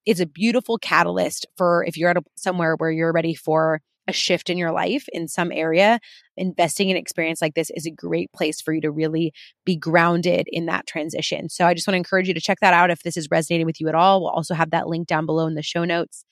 [0.07, 4.13] it's a beautiful catalyst for if you're at a, somewhere where you're ready for a
[4.13, 5.99] shift in your life in some area,
[6.37, 9.33] investing in experience like this is a great place for you to really
[9.65, 11.49] be grounded in that transition.
[11.49, 13.67] So I just want to encourage you to check that out if this is resonating
[13.67, 14.21] with you at all.
[14.21, 16.25] We'll also have that link down below in the show notes.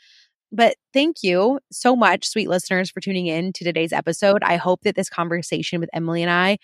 [0.53, 4.43] But thank you so much, sweet listeners, for tuning in to today's episode.
[4.45, 6.59] I hope that this conversation with Emily and I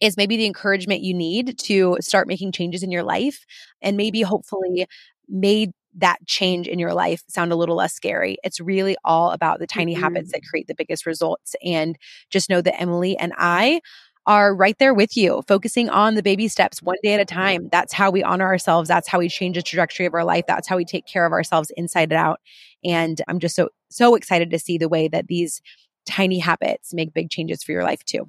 [0.00, 3.44] is maybe the encouragement you need to start making changes in your life
[3.80, 4.86] and maybe hopefully
[5.28, 8.38] made that change in your life sound a little less scary.
[8.42, 10.02] It's really all about the tiny mm-hmm.
[10.02, 11.54] habits that create the biggest results.
[11.64, 11.96] And
[12.30, 13.80] just know that Emily and I
[14.26, 17.68] are right there with you, focusing on the baby steps one day at a time.
[17.72, 18.88] That's how we honor ourselves.
[18.88, 20.44] That's how we change the trajectory of our life.
[20.46, 22.40] That's how we take care of ourselves inside and out.
[22.84, 25.60] And I'm just so, so excited to see the way that these
[26.06, 28.26] tiny habits make big changes for your life too.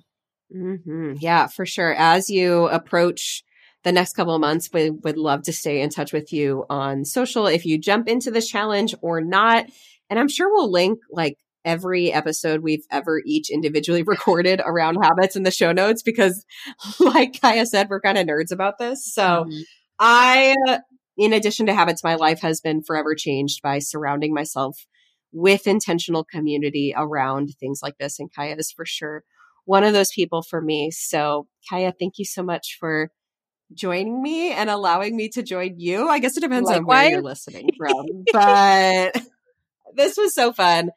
[0.55, 1.13] Mm-hmm.
[1.19, 1.93] Yeah, for sure.
[1.97, 3.43] As you approach
[3.83, 7.05] the next couple of months, we would love to stay in touch with you on
[7.05, 9.65] social if you jump into this challenge or not.
[10.09, 15.35] And I'm sure we'll link like every episode we've ever each individually recorded around habits
[15.35, 16.45] in the show notes because
[16.99, 19.11] like Kaya said, we're kind of nerds about this.
[19.13, 19.61] So mm-hmm.
[19.99, 20.55] I,
[21.21, 24.87] in addition to habits, my life has been forever changed by surrounding myself
[25.31, 28.19] with intentional community around things like this.
[28.19, 29.23] And Kaya is for sure
[29.65, 30.89] one of those people for me.
[30.89, 33.11] So Kaya, thank you so much for
[33.71, 36.09] joining me and allowing me to join you.
[36.09, 36.79] I guess it depends Likewise.
[36.79, 39.15] on where you're listening from, but
[39.95, 40.89] this was so fun.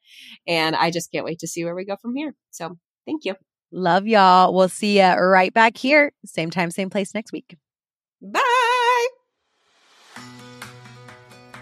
[0.46, 2.34] And I just can't wait to see where we go from here.
[2.50, 3.34] So thank you.
[3.70, 4.54] Love y'all.
[4.54, 7.58] We'll see you right back here, same time, same place next week.
[8.22, 8.63] Bye.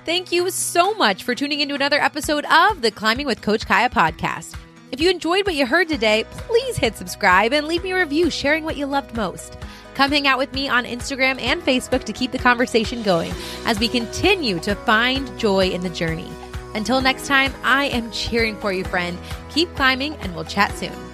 [0.04, 3.88] Thank you so much for tuning into another episode of the Climbing with Coach Kaya
[3.88, 4.56] podcast.
[4.90, 8.28] If you enjoyed what you heard today, please hit subscribe and leave me a review
[8.28, 9.56] sharing what you loved most.
[9.94, 13.32] Come hang out with me on Instagram and Facebook to keep the conversation going
[13.64, 16.28] as we continue to find joy in the journey.
[16.74, 19.16] Until next time, I am cheering for you, friend.
[19.50, 21.11] Keep climbing, and we'll chat soon.